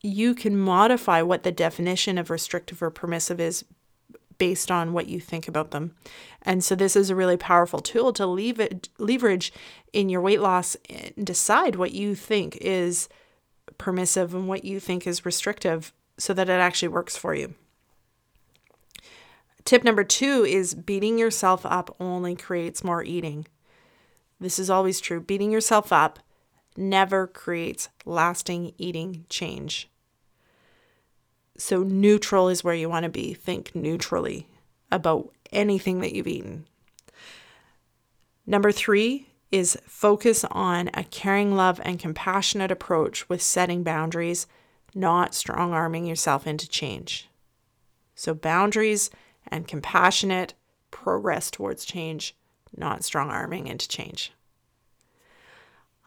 You 0.02 0.34
can 0.34 0.56
modify 0.56 1.22
what 1.22 1.42
the 1.42 1.52
definition 1.52 2.18
of 2.18 2.30
restrictive 2.30 2.82
or 2.82 2.90
permissive 2.90 3.40
is 3.40 3.64
based 4.38 4.70
on 4.70 4.92
what 4.92 5.08
you 5.08 5.20
think 5.20 5.48
about 5.48 5.70
them. 5.70 5.94
And 6.42 6.62
so 6.62 6.74
this 6.74 6.96
is 6.96 7.10
a 7.10 7.14
really 7.14 7.36
powerful 7.36 7.80
tool 7.80 8.12
to 8.14 8.26
leave 8.26 8.60
it, 8.60 8.88
leverage 8.98 9.52
in 9.92 10.08
your 10.08 10.20
weight 10.20 10.40
loss 10.40 10.76
and 10.88 11.26
decide 11.26 11.76
what 11.76 11.92
you 11.92 12.14
think 12.14 12.56
is 12.60 13.08
permissive 13.78 14.34
and 14.34 14.48
what 14.48 14.64
you 14.64 14.78
think 14.78 15.06
is 15.06 15.26
restrictive 15.26 15.92
so 16.18 16.32
that 16.32 16.48
it 16.48 16.60
actually 16.60 16.88
works 16.88 17.16
for 17.16 17.34
you. 17.34 17.54
Tip 19.64 19.82
number 19.82 20.04
two 20.04 20.44
is 20.44 20.74
beating 20.74 21.18
yourself 21.18 21.66
up 21.66 21.94
only 21.98 22.36
creates 22.36 22.84
more 22.84 23.02
eating. 23.02 23.46
This 24.38 24.58
is 24.58 24.70
always 24.70 25.00
true. 25.00 25.20
Beating 25.20 25.50
yourself 25.50 25.92
up 25.92 26.20
never 26.76 27.26
creates 27.26 27.88
lasting 28.04 28.72
eating 28.78 29.24
change. 29.28 29.90
So, 31.58 31.82
neutral 31.82 32.48
is 32.48 32.62
where 32.62 32.74
you 32.74 32.88
want 32.88 33.04
to 33.04 33.10
be. 33.10 33.34
Think 33.34 33.74
neutrally 33.74 34.46
about 34.90 35.32
anything 35.52 36.00
that 36.00 36.14
you've 36.14 36.26
eaten. 36.26 36.66
Number 38.46 38.72
three 38.72 39.28
is 39.50 39.78
focus 39.86 40.44
on 40.50 40.90
a 40.94 41.04
caring, 41.04 41.56
love, 41.56 41.80
and 41.84 41.98
compassionate 41.98 42.70
approach 42.70 43.28
with 43.28 43.42
setting 43.42 43.82
boundaries, 43.82 44.46
not 44.94 45.34
strong 45.34 45.72
arming 45.72 46.04
yourself 46.04 46.46
into 46.46 46.68
change. 46.68 47.28
So, 48.14 48.34
boundaries 48.34 49.10
and 49.48 49.68
compassionate 49.68 50.54
progress 50.90 51.50
towards 51.50 51.84
change, 51.84 52.34
not 52.76 53.04
strong 53.04 53.30
arming 53.30 53.66
into 53.66 53.88
change. 53.88 54.32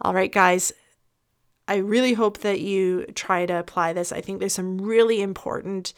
All 0.01 0.13
right, 0.13 0.31
guys, 0.31 0.71
I 1.70 1.78
really 1.78 2.13
hope 2.13 2.39
that 2.39 2.61
you 2.61 3.05
try 3.13 3.45
to 3.45 3.59
apply 3.59 3.93
this. 3.93 4.11
I 4.11 4.22
think 4.22 4.39
there's 4.39 4.55
some 4.55 4.80
really 4.82 5.22
important 5.22 5.93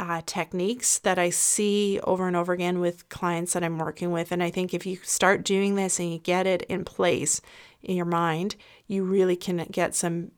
uh, 0.00 0.20
techniques 0.26 0.98
that 0.98 1.16
I 1.16 1.30
see 1.30 2.00
over 2.02 2.26
and 2.26 2.34
over 2.34 2.52
again 2.52 2.80
with 2.80 3.08
clients 3.08 3.52
that 3.52 3.62
I'm 3.62 3.78
working 3.78 4.10
with. 4.10 4.32
And 4.32 4.42
I 4.42 4.50
think 4.50 4.74
if 4.74 4.84
you 4.84 4.96
start 5.04 5.44
doing 5.44 5.76
this 5.76 6.00
and 6.00 6.12
you 6.12 6.18
get 6.18 6.48
it 6.48 6.62
in 6.62 6.84
place 6.84 7.40
in 7.82 7.94
your 7.94 8.04
mind, 8.04 8.56
you 8.88 9.04
really 9.04 9.36
can 9.36 9.64
get 9.70 9.94
some 9.94 10.32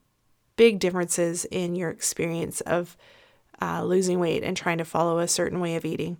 big 0.57 0.81
differences 0.81 1.47
in 1.47 1.75
your 1.75 1.89
experience 1.89 2.61
of 2.61 2.95
uh, 3.62 3.83
losing 3.83 4.21
weight 4.21 4.45
and 4.45 4.55
trying 4.55 4.79
to 4.79 4.85
follow 4.85 5.19
a 5.19 5.27
certain 5.27 5.61
way 5.61 5.77
of 5.77 5.87
eating. 5.87 6.19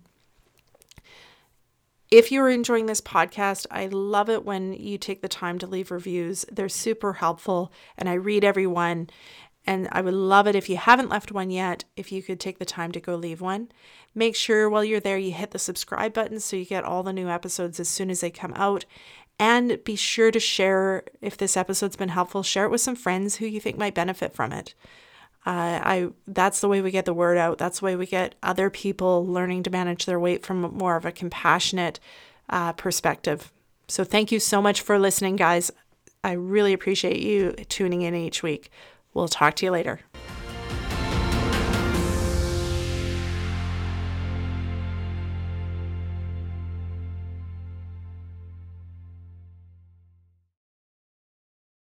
If 2.11 2.31
you're 2.31 2.49
enjoying 2.49 2.87
this 2.87 3.01
podcast, 3.01 3.67
I 3.69 3.85
love 3.85 4.31
it 4.31 4.43
when 4.43 4.73
you 4.73 4.97
take 4.97 5.21
the 5.21 5.27
time 5.27 5.59
to 5.59 5.67
leave 5.67 5.91
reviews. 5.91 6.43
They're 6.51 6.67
super 6.67 7.13
helpful, 7.13 7.71
and 7.99 8.09
I 8.09 8.13
read 8.13 8.43
every 8.43 8.65
one. 8.65 9.11
And 9.67 9.87
I 9.91 10.01
would 10.01 10.15
love 10.15 10.47
it 10.47 10.55
if 10.55 10.69
you 10.69 10.77
haven't 10.77 11.09
left 11.09 11.31
one 11.31 11.51
yet, 11.51 11.85
if 11.95 12.11
you 12.11 12.23
could 12.23 12.39
take 12.39 12.57
the 12.57 12.65
time 12.65 12.91
to 12.93 12.99
go 12.99 13.15
leave 13.15 13.41
one. 13.41 13.69
Make 14.15 14.35
sure 14.35 14.67
while 14.67 14.83
you're 14.83 14.99
there 14.99 15.19
you 15.19 15.33
hit 15.33 15.51
the 15.51 15.59
subscribe 15.59 16.13
button 16.13 16.39
so 16.39 16.55
you 16.55 16.65
get 16.65 16.83
all 16.83 17.03
the 17.03 17.13
new 17.13 17.29
episodes 17.29 17.79
as 17.79 17.87
soon 17.87 18.09
as 18.09 18.21
they 18.21 18.31
come 18.31 18.53
out. 18.55 18.85
And 19.37 19.83
be 19.83 19.95
sure 19.95 20.31
to 20.31 20.39
share 20.39 21.03
if 21.21 21.37
this 21.37 21.55
episode's 21.55 21.95
been 21.95 22.09
helpful, 22.09 22.41
share 22.41 22.65
it 22.65 22.71
with 22.71 22.81
some 22.81 22.95
friends 22.95 23.35
who 23.35 23.45
you 23.45 23.59
think 23.59 23.77
might 23.77 23.93
benefit 23.93 24.33
from 24.33 24.51
it. 24.51 24.73
Uh, 25.45 25.79
I 25.81 26.09
that's 26.27 26.59
the 26.59 26.67
way 26.67 26.81
we 26.81 26.91
get 26.91 27.05
the 27.05 27.13
word 27.13 27.37
out. 27.37 27.57
That's 27.57 27.79
the 27.79 27.85
way 27.85 27.95
we 27.95 28.05
get 28.05 28.35
other 28.43 28.69
people 28.69 29.25
learning 29.25 29.63
to 29.63 29.69
manage 29.69 30.05
their 30.05 30.19
weight 30.19 30.45
from 30.45 30.61
more 30.61 30.95
of 30.95 31.05
a 31.05 31.11
compassionate 31.11 31.99
uh, 32.49 32.73
perspective. 32.73 33.51
So 33.87 34.03
thank 34.03 34.31
you 34.31 34.39
so 34.39 34.61
much 34.61 34.81
for 34.81 34.99
listening, 34.99 35.35
guys. 35.35 35.71
I 36.23 36.33
really 36.33 36.73
appreciate 36.73 37.21
you 37.21 37.53
tuning 37.69 38.01
in 38.01 38.13
each 38.13 38.43
week. 38.43 38.69
We'll 39.13 39.27
talk 39.27 39.55
to 39.55 39.65
you 39.65 39.71
later. 39.71 40.01